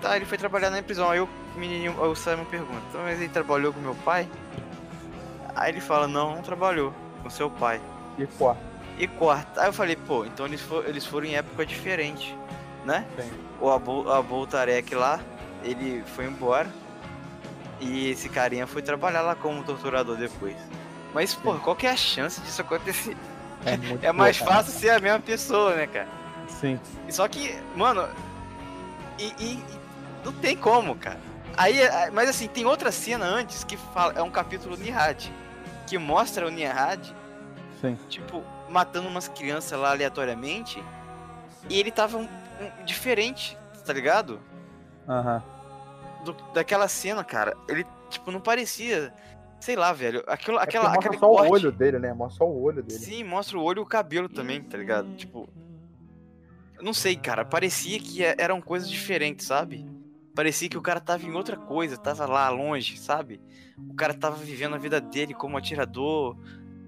[0.00, 1.10] Tá, ele foi trabalhar na prisão.
[1.10, 4.28] Aí o menininho, aí o Simon pergunta: "Então, mas ele trabalhou com meu pai?"
[5.56, 6.92] Aí ele fala: "Não, não trabalhou
[7.22, 7.80] com seu pai."
[8.16, 8.60] E quarto,
[8.98, 12.36] E quarta, aí eu falei: "Pô, então eles foram, eles foram em época diferente,
[12.84, 13.30] né?" tem.
[13.60, 15.18] O Abu, Abu Tarek lá,
[15.64, 16.68] ele foi embora.
[17.80, 20.56] E esse carinha foi trabalhar lá como torturador depois.
[21.14, 23.16] Mas, pô, qual que é a chance disso acontecer?
[23.64, 23.78] É,
[24.08, 24.62] É mais boa, cara.
[24.64, 26.08] fácil ser a mesma pessoa, né, cara?
[26.48, 26.78] Sim.
[27.08, 28.08] Só que, mano,
[29.18, 29.64] e- e
[30.24, 31.18] não tem como, cara.
[31.56, 35.32] Aí, é- mas assim, tem outra cena antes que fala, é um capítulo Nihad,
[35.86, 37.14] que mostra o Nihad,
[37.80, 37.98] Sim.
[38.08, 40.82] tipo, matando umas crianças lá aleatoriamente,
[41.68, 44.40] e ele tava um- um- diferente, tá ligado?
[45.08, 45.42] Aham.
[46.24, 47.56] Do- daquela cena, cara.
[47.68, 49.12] Ele, tipo, não parecia,
[49.60, 51.48] sei lá, velho, aquilo, É aquela, mostra aquele só corte.
[51.50, 52.12] o olho dele, né?
[52.12, 52.98] Mostra só o olho dele.
[53.00, 55.08] Sim, mostra o olho e o cabelo também, tá ligado?
[55.16, 55.48] Tipo.
[56.80, 57.44] Não sei, cara.
[57.44, 59.84] Parecia que é- eram coisas diferentes, sabe?
[60.38, 63.40] Parecia que o cara tava em outra coisa, tava lá longe, sabe?
[63.90, 66.36] O cara tava vivendo a vida dele como atirador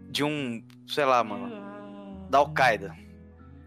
[0.09, 0.65] de um.
[0.87, 1.51] Sei lá, mano.
[2.31, 2.97] da Al-Qaeda.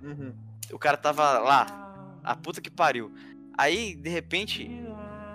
[0.01, 0.33] Uhum.
[0.71, 3.13] O cara tava lá, a puta que pariu.
[3.57, 4.71] Aí, de repente,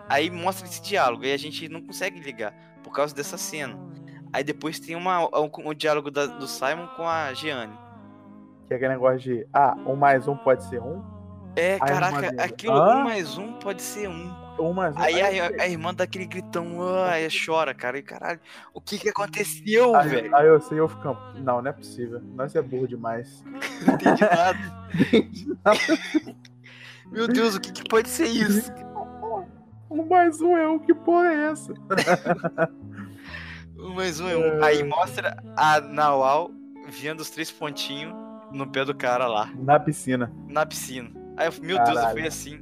[0.08, 3.78] aí mostra esse diálogo e a gente não consegue ligar por causa dessa cena.
[4.32, 7.78] Aí depois tem uma, um, um diálogo da- do Simon com a Gianni.
[8.66, 11.04] Que é aquele negócio de, ah, um mais um pode ser um,
[11.56, 14.32] É, uma caraca, aquilo "Hã?" um mais um pode ser um.
[14.60, 14.98] um mais um.
[15.00, 17.98] Aí a, a irmã dá aquele gritão, ah, aí chora, cara.
[17.98, 18.40] E caralho,
[18.72, 20.36] o que que aconteceu, Aí, velho?
[20.36, 22.20] aí eu sei, eu fico, não, não é possível.
[22.34, 23.42] Nós é burro demais.
[23.86, 24.58] Não entendi nada.
[27.10, 28.70] Meu Deus, o que que pode ser isso?
[29.90, 31.72] Um mais um é um, que porra é essa?
[33.78, 34.62] Um mais um é um.
[34.62, 36.50] Aí mostra a Nawal
[36.88, 38.14] vendo os três pontinhos
[38.52, 40.32] no pé do cara lá, Na piscina.
[40.48, 41.10] na piscina.
[41.38, 42.12] Aí eu, meu Deus, eu Caralho.
[42.18, 42.60] fui assim.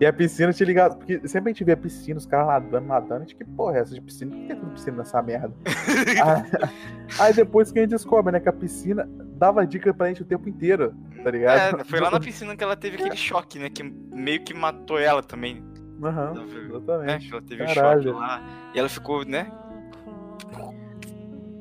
[0.00, 2.86] E a piscina te ligado, porque sempre a gente vê a piscina, os caras nadando,
[2.86, 4.30] nadando, a gente, que porra é essa de piscina?
[4.34, 5.52] Por que tem piscina nessa merda?
[7.18, 10.22] aí, aí depois que a gente descobre, né, que a piscina dava dica pra gente
[10.22, 11.80] o tempo inteiro, tá ligado?
[11.80, 13.68] É, foi lá na piscina que ela teve aquele choque, né?
[13.68, 15.62] Que meio que matou ela também.
[16.02, 16.46] Aham, Né?
[16.66, 17.26] exatamente.
[17.28, 18.02] Que ela teve um Caralho.
[18.02, 18.42] choque lá.
[18.74, 19.52] E ela ficou, né?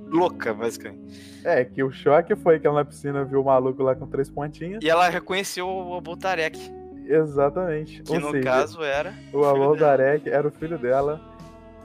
[0.10, 1.40] Louca, basicamente.
[1.44, 4.30] É, que o choque foi que ela na piscina viu o maluco lá com três
[4.30, 4.84] pontinhas.
[4.84, 6.60] E ela reconheceu o Aboltarek,
[7.08, 8.02] Exatamente.
[8.04, 9.10] que Ou no seja, caso era.
[9.10, 9.98] o filho Alon dela.
[9.98, 11.22] Darek era o filho dela.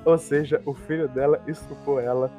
[0.04, 2.30] Ou seja, o filho dela estuprou ela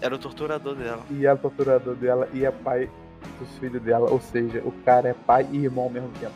[0.00, 1.02] Era o torturador dela.
[1.10, 2.90] e é o torturador dela e é pai
[3.38, 4.10] dos filhos dela.
[4.10, 6.34] Ou seja, o cara é pai e irmão ao mesmo tempo.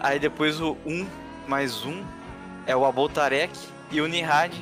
[0.00, 1.06] Aí depois o 1
[1.46, 2.02] mais 1
[2.66, 3.52] é o Aboltarek
[3.90, 4.52] e o Nihad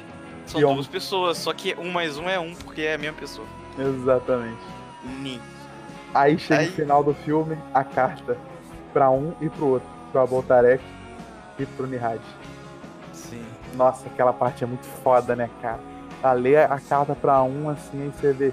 [0.51, 0.74] são um.
[0.74, 3.46] duas pessoas, só que 1 mais 1 é 1 porque é a mesma pessoa.
[3.78, 4.61] Exatamente.
[5.05, 5.40] Ni.
[6.14, 8.36] Aí chega Aí- no final do filme a carta
[8.92, 10.82] pra um e pro outro, pro Aboltarek
[11.59, 12.20] e pro Nihad.
[13.12, 13.44] Sim.
[13.74, 15.78] Nossa, aquela parte é muito foda, né, cara?
[16.22, 18.53] Ela lê a carta pra um, assim, aí você vê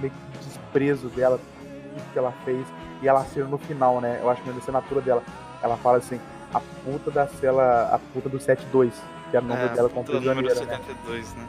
[0.00, 2.66] meio que desprezo dela, tudo que ela fez,
[3.02, 4.18] e ela assina no final, né?
[4.22, 5.22] Eu acho que na assinatura dela,
[5.62, 6.18] ela fala assim,
[6.52, 8.94] a puta da cela, a puta do 72,
[9.30, 10.60] que era o nome É, dela como prisioneira, né?
[10.60, 11.46] 72, né?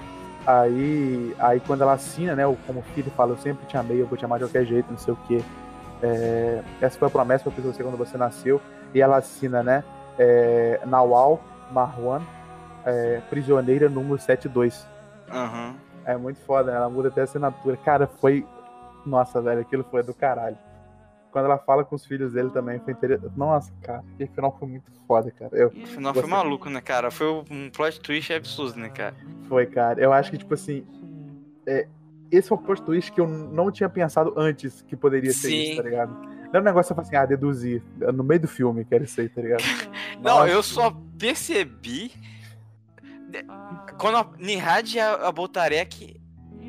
[0.47, 4.05] Aí, aí quando ela assina, né, como o filho fala, eu sempre te amei, eu
[4.05, 5.41] vou te amar de qualquer jeito, não sei o quê.
[6.03, 8.61] É, essa foi a promessa que eu fiz você quando você nasceu.
[8.93, 9.83] E ela assina, né,
[10.19, 12.21] é, Nawal Marwan,
[12.85, 14.85] é, prisioneira número 72.
[15.31, 15.73] Aham.
[16.05, 16.77] É muito foda, né?
[16.77, 17.75] Ela muda até a assinatura.
[17.77, 18.45] Cara, foi.
[19.03, 20.55] Nossa, velho, aquilo foi do caralho.
[21.35, 23.33] Quando ela fala com os filhos dele também, foi interessante.
[23.35, 25.53] Nossa, cara, aquele final foi muito foda, cara.
[25.53, 27.11] Eu, O final foi Você- maluco, né, cara?
[27.11, 29.13] Foi um plot twist absurdo, né, cara?
[29.49, 29.99] Foi, cara.
[30.01, 30.85] Eu acho que, tipo assim.
[31.67, 31.89] é,
[32.31, 35.57] esse foi um plot twist que eu não tinha pensado antes que poderia ser Sim.
[35.63, 36.13] isso, tá ligado?
[36.13, 37.83] Não é um negócio que fala assim, ah, deduzir.
[38.13, 39.61] No meio do filme, quero isso aí, tá ligado?
[40.23, 40.47] Não, Nossa.
[40.53, 42.13] eu só percebi.
[43.99, 46.15] Quando a Nihad e a, a Boltarek.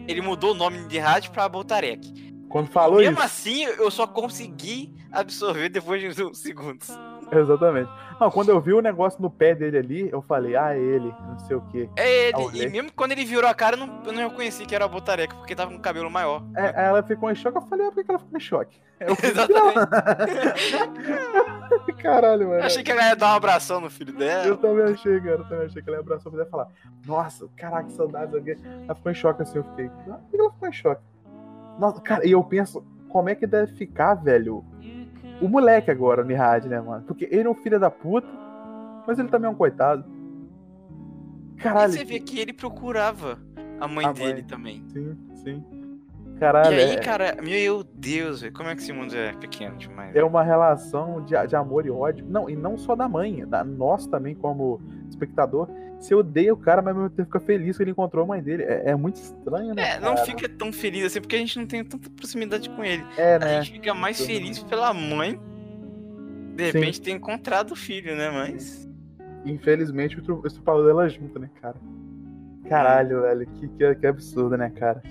[0.09, 2.26] Ele mudou o nome de Nihad pra Boltarek.
[2.49, 3.23] Quando falou Mesmo isso.
[3.23, 6.89] assim, eu só consegui absorver depois de uns segundos.
[7.33, 7.91] Exatamente.
[8.21, 11.13] Não, quando eu vi o negócio no pé dele ali, eu falei, ah, é ele,
[11.29, 11.89] não sei o quê.
[11.97, 14.65] É ele, Ah, e mesmo quando ele virou a cara, eu não, eu não reconheci
[14.65, 16.43] que era a Boltarek, porque tava com o cabelo maior.
[16.57, 18.81] É, aí ela ficou em choque, eu falei, ah, por que ela ficou em choque?
[19.01, 19.77] Eu Exatamente.
[22.03, 22.61] Caralho, mano.
[22.61, 24.57] Eu achei que ela ia dar um abração no filho Eu dela.
[24.57, 25.31] também achei, cara.
[25.33, 26.69] Eu também achei que ela ia abraçar e falar,
[27.05, 28.35] nossa, caraca, que saudades.
[28.35, 28.57] alguém.
[28.85, 31.03] Ela ficou em choque assim, eu fiquei, ah, por que ela ficou em choque?
[31.79, 34.65] Nossa, cara, e eu penso, como é que deve ficar, velho,
[35.41, 37.05] o moleque agora, o Nihad, né, mano?
[37.07, 38.29] Porque ele é um filho da puta,
[39.07, 40.05] mas ele também é um coitado.
[41.57, 43.39] E Caralho, você vê que ele procurava
[43.81, 44.45] a mãe A dele mãe.
[44.45, 44.85] também.
[44.89, 45.65] sim, sim.
[46.39, 49.77] Caralho, e aí, é, cara, meu Deus, velho, como é que esse mundo é pequeno
[49.77, 50.15] demais?
[50.15, 52.27] é uma relação de, de amor e ódio.
[52.29, 55.69] Não, e não só da mãe, da nós também, como espectador.
[55.99, 58.65] Você odeia o cara, mas mesmo tempo fica feliz que ele encontrou a mãe dele.
[58.65, 59.93] É, é muito estranho, né?
[59.93, 60.27] É, não cara?
[60.27, 63.05] fica tão feliz assim, porque a gente não tem tanta proximidade com ele.
[63.17, 63.63] É, A né?
[63.63, 65.41] gente fica mais feliz pela mãe,
[66.55, 66.79] de Sim.
[66.79, 68.31] repente, ter encontrado o filho, né?
[68.31, 68.87] Mas.
[69.47, 71.77] Infelizmente, o estuprador dela junto, né, cara?
[72.69, 75.03] Caralho, velho, que, que, que absurdo, né, cara?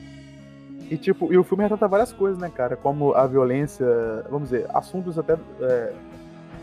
[0.89, 2.75] E tipo, e o filme retrata várias coisas, né, cara?
[2.75, 3.85] Como a violência,
[4.29, 5.93] vamos dizer, assuntos até é,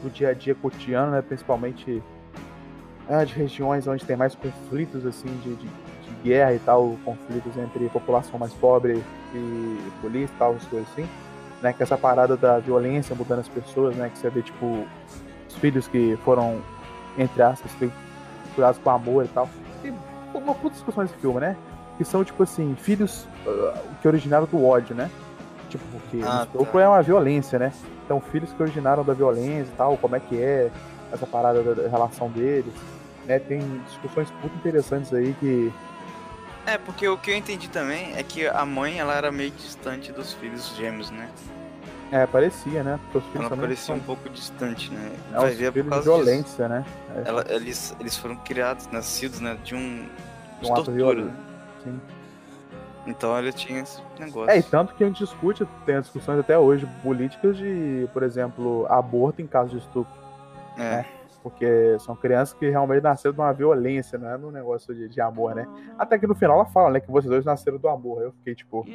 [0.03, 1.23] do dia a dia cotidiano, né?
[1.23, 2.03] Principalmente
[3.09, 7.57] é, de regiões onde tem mais conflitos, assim, de, de, de guerra e tal, conflitos
[7.57, 9.03] entre população mais pobre
[9.35, 11.09] e polícia e tal, as coisas assim.
[11.61, 14.09] Né, que essa parada da violência mudando as pessoas, né?
[14.09, 14.85] Que você vê, tipo,
[15.49, 16.61] os filhos que foram
[17.17, 17.91] entre aspas, foi
[18.55, 19.49] cuidados com amor e tal.
[19.83, 19.95] Tem
[20.35, 21.57] uma puta discussão nesse filme, né?
[22.03, 25.09] Que são, tipo assim, filhos ah, que originaram do ódio, né?
[25.69, 26.81] Tipo, porque Ah, o estupro tá.
[26.83, 27.73] é uma violência, né?
[28.05, 30.69] Então, filhos que originaram da violência e tal, como é que é
[31.13, 32.73] essa parada da, da relação deles,
[33.25, 33.39] né?
[33.39, 35.73] Tem discussões muito interessantes aí que,
[36.67, 40.11] É, porque o que eu entendi também é que a mãe, ela era meio distante
[40.11, 41.29] dos filhos gêmeos, né?
[42.11, 42.99] É, parecia, né?
[43.05, 45.13] Porque os filhos Ela parecia são um pouco distante, né?
[45.33, 46.25] é, Vai ver por filhos de causa disso.
[46.25, 46.85] violência, né?
[47.15, 49.57] É, Ela- eles, eles foram criados, nascidos, né?
[49.63, 50.09] De um.
[50.61, 51.29] De Um ato violento.
[51.29, 51.35] né?
[51.83, 52.01] Sim.
[53.07, 54.51] Então ele tinha esse negócio.
[54.51, 58.23] É, e tanto que a gente discute, tem as discussões até hoje políticas de, por
[58.23, 60.13] exemplo, aborto em caso de estupro.
[60.79, 61.05] É.
[61.43, 65.21] Porque são crianças que realmente nasceram de uma violência, não é num negócio de, de
[65.21, 65.67] amor, né?
[65.99, 68.23] Até que no final ela fala, né, que vocês dois nasceram do amor.
[68.23, 68.87] Eu fiquei tipo,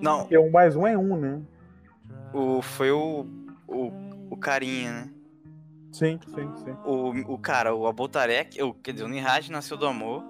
[0.00, 1.42] Não, porque um mais um é um, né?
[2.32, 3.26] o, foi o,
[3.66, 3.92] o.
[4.30, 5.10] O carinha, né?
[5.92, 6.76] Sim, sim, sim.
[6.84, 10.24] O, o cara, o Aboltarek, o, quer dizer, o Niraj nasceu do amor.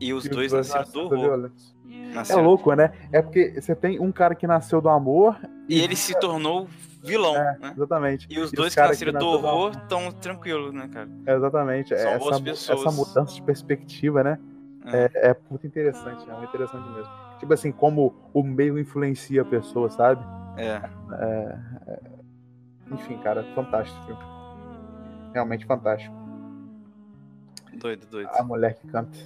[0.00, 1.50] E os E dois nasceram do horror.
[1.88, 2.92] É Nasceram- louco, né?
[3.12, 5.38] É porque você tem um cara que nasceu do amor.
[5.68, 6.68] E ele se tornou
[7.02, 7.58] vilão, É.
[7.58, 7.72] né?
[7.76, 8.26] Exatamente.
[8.30, 11.08] E os E dois que nasceram que do nasceu horror estão tranquilos, né, cara?
[11.26, 11.88] É, exatamente.
[11.96, 12.80] São essa, boas pessoas.
[12.80, 14.38] essa mudança de perspectiva, né?
[14.84, 15.10] É.
[15.14, 17.12] É, é muito interessante, é muito interessante mesmo.
[17.38, 20.24] Tipo assim, como o meio influencia a pessoa, sabe?
[20.56, 20.80] É.
[22.92, 24.22] Enfim, cara, fantástico esse filme.
[25.34, 26.14] Realmente fantástico.
[27.74, 28.30] Doido, doido.
[28.32, 29.18] A mulher que canta.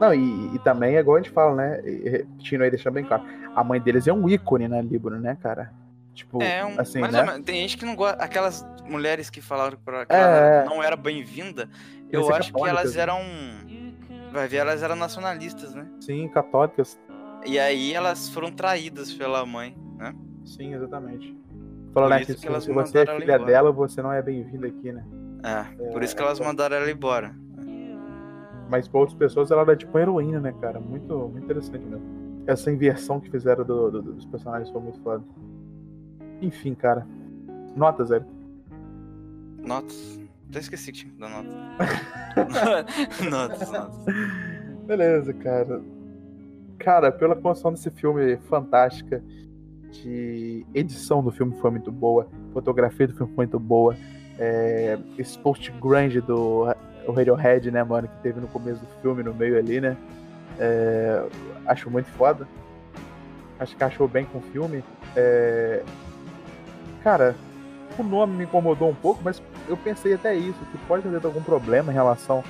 [0.00, 1.80] Não, e, e também é igual a gente fala, né?
[1.84, 3.24] Repetindo aí, deixando bem claro.
[3.54, 5.72] A mãe deles é um ícone, né, Líbano, né, cara?
[6.14, 7.20] Tipo, É, um, assim, mais né?
[7.20, 7.42] ou menos.
[7.44, 8.22] Tem gente que não gosta.
[8.22, 10.64] Aquelas mulheres que falaram pra que É, ela é.
[10.64, 11.68] não era bem-vinda,
[12.10, 13.02] eu acho que elas né?
[13.02, 13.20] eram.
[14.32, 15.86] Vai ver, elas eram nacionalistas, né?
[16.00, 16.98] Sim, católicas.
[17.46, 20.14] E aí elas foram traídas pela mãe, né?
[20.44, 21.36] Sim, exatamente.
[21.94, 23.44] Falando né, que elas se você é filha embora.
[23.44, 25.04] dela, você não é bem-vindo aqui, né?
[25.42, 27.34] É, por isso que elas mandaram ela embora.
[28.68, 30.78] Mas pra outras pessoas ela era tipo uma heroína, né, cara?
[30.80, 32.04] Muito, muito interessante mesmo.
[32.46, 35.22] Essa inversão que fizeram do- do- dos personagens foi muito foda.
[36.40, 37.06] Enfim, cara.
[37.76, 38.24] Nota, zero.
[39.64, 40.18] Notas.
[40.48, 41.48] Até esqueci que tinha que dar nota.
[43.30, 44.04] notas, notas.
[44.86, 45.82] Beleza, cara.
[46.78, 49.22] Cara, pela construção desse filme fantástica,
[49.90, 53.96] de edição do filme foi muito boa, fotografia do filme foi muito boa,
[54.38, 56.66] é, esse post grande do
[57.10, 59.96] o Radiohead, né, mano, que teve no começo do filme, no meio ali, né,
[60.58, 61.24] é,
[61.66, 62.46] acho muito foda.
[63.58, 64.84] Acho que achou bem com o filme.
[65.16, 65.82] É,
[67.02, 67.34] cara,
[67.98, 71.42] o nome me incomodou um pouco, mas eu pensei até isso, que pode ter algum
[71.42, 72.44] problema em relação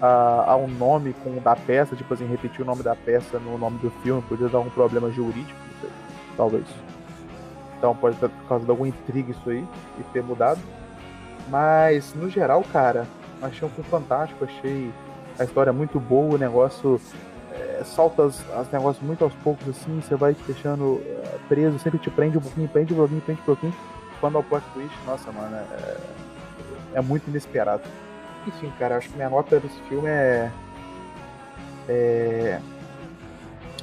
[0.00, 3.58] a, a um nome com da peça, tipo assim, repetir o nome da peça no
[3.58, 5.90] nome do filme, podia dar algum problema jurídico, sei,
[6.36, 6.64] talvez.
[7.78, 9.66] Então pode ter por causa de alguma intriga isso aí
[9.98, 10.60] e ter mudado.
[11.48, 13.06] Mas no geral, cara,
[13.42, 14.92] achei um filme fantástico, achei
[15.38, 17.00] a história muito boa, o negócio
[17.52, 21.78] é, solta os, os negócios muito aos poucos assim, você vai te deixando é, preso,
[21.78, 23.74] sempre te prende um pouquinho, prende um pouquinho, prende um pouquinho.
[24.20, 25.96] Quando ao plot twist, nossa, mano, é,
[26.94, 27.82] é muito inesperado.
[28.46, 30.50] Enfim, cara, acho que minha nota desse filme é.
[31.88, 32.60] É.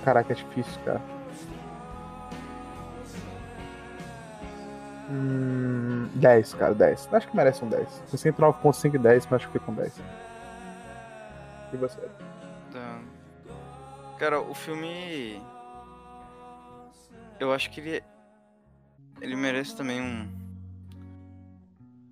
[0.03, 1.01] Caraca, é difícil, cara.
[5.10, 7.10] Hum, 10, cara, 10.
[7.12, 8.03] Acho que merece um 10.
[8.12, 9.93] Eu sinto 9.5 e 10, mas acho que fica com 10.
[11.74, 12.01] E você?
[12.72, 12.99] Tá.
[14.20, 15.41] Cara, o filme.
[17.39, 18.03] Eu acho que ele.
[19.22, 20.30] Ele merece também um.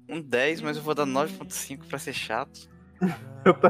[0.09, 2.69] Um 10, mas eu vou dar 9.5 pra ser chato.
[3.45, 3.69] Eu tô...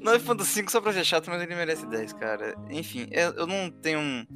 [0.00, 2.56] 9.5 só pra ser chato, mas ele merece 10, cara.
[2.70, 4.26] Enfim, eu, eu não tenho um.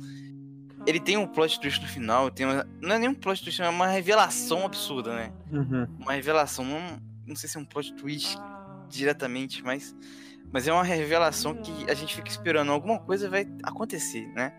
[0.86, 2.66] Ele tem um plot twist no final, tem uma...
[2.80, 5.32] não é nem um plot twist, é uma revelação absurda, né?
[5.50, 5.86] Uhum.
[6.00, 8.36] Uma revelação, não, não sei se é um plot twist
[8.88, 9.94] diretamente, mas,
[10.52, 12.72] mas é uma revelação que a gente fica esperando.
[12.72, 14.52] Alguma coisa vai acontecer, né?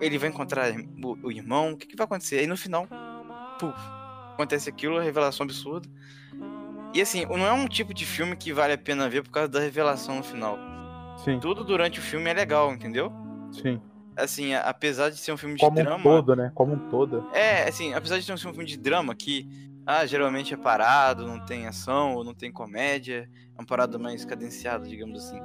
[0.00, 2.38] Ele vai encontrar o, o irmão, o que, que vai acontecer?
[2.38, 2.86] Aí no final,
[3.58, 3.74] puf,
[4.34, 5.88] acontece aquilo, a revelação absurda.
[6.92, 9.48] E assim, não é um tipo de filme que vale a pena ver por causa
[9.48, 10.58] da revelação no final.
[11.24, 13.12] Sim, Tudo durante o filme é legal, entendeu?
[13.52, 13.80] sim.
[14.22, 15.96] Assim, apesar de ser um filme de Como drama.
[15.96, 16.52] um todo, né?
[16.54, 17.28] Como um todo.
[17.32, 19.48] É, assim, apesar de ser um filme de drama que
[19.86, 24.24] ah, geralmente é parado, não tem ação ou não tem comédia, é uma parada mais
[24.24, 25.40] cadenciada, digamos assim.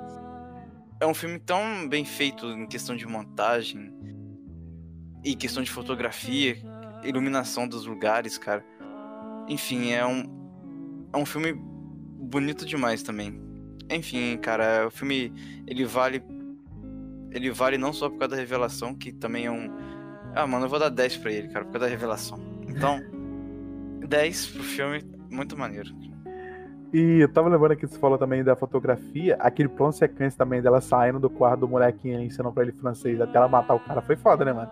[0.99, 3.93] É um filme tão bem feito em questão de montagem
[5.23, 6.57] e questão de fotografia,
[7.03, 8.63] iluminação dos lugares, cara.
[9.47, 10.35] Enfim, é um
[11.13, 13.41] é um filme bonito demais também.
[13.89, 15.33] Enfim, cara, o filme
[15.67, 16.21] ele vale
[17.35, 19.69] ele vale não só por causa da revelação, que também é um
[20.35, 22.37] ah, mano, eu vou dar 10 pra ele, cara, por causa da revelação.
[22.67, 22.99] Então,
[24.05, 25.01] 10 pro filme,
[25.31, 25.89] muito maneiro.
[26.93, 30.81] E eu tava lembrando aqui, você falou também da fotografia, aquele plano sequência também dela
[30.81, 34.01] saindo do quarto do molequinho ali, ensinando pra ele francês, até ela matar o cara,
[34.01, 34.69] foi foda, né, mano?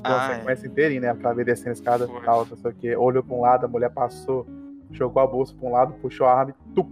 [0.00, 0.38] Plano Ah, é.
[0.38, 1.10] sequência inteirinho, né?
[1.10, 2.26] Aquela vez descendo a escada Foi.
[2.26, 4.46] alta, só que olhou pra um lado, a mulher passou,
[4.92, 6.88] jogou a bolsa pra um lado, puxou a arma e tum!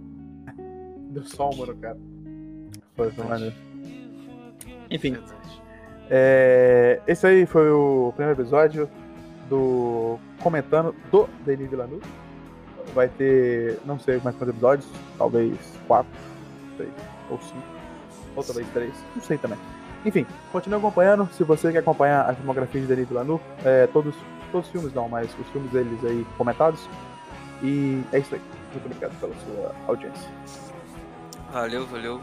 [1.11, 1.97] Deu só uma no cara.
[2.95, 3.55] Foi, foi maneiro.
[4.91, 5.17] Enfim,
[6.09, 8.89] é, esse aí foi o primeiro episódio
[9.49, 12.03] do Comentando do Denis Villeneuve.
[12.93, 14.87] Vai ter, não sei mais quantos episódios,
[15.17, 15.57] talvez
[15.87, 16.11] quatro,
[16.75, 16.89] sei,
[17.29, 17.63] ou cinco,
[18.35, 19.57] ou talvez três, não sei também.
[20.03, 21.29] Enfim, continue acompanhando.
[21.31, 24.13] Se você quer acompanhar a filmografia de Denis Villeneuve, é, todos,
[24.51, 26.89] todos os filmes não, mas os filmes deles aí comentados.
[27.63, 28.41] E é isso aí.
[28.73, 30.29] Muito obrigado pela sua audiência.
[31.53, 32.19] Valeu, valeu.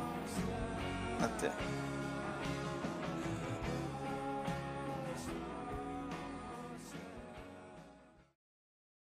[1.22, 1.50] Até.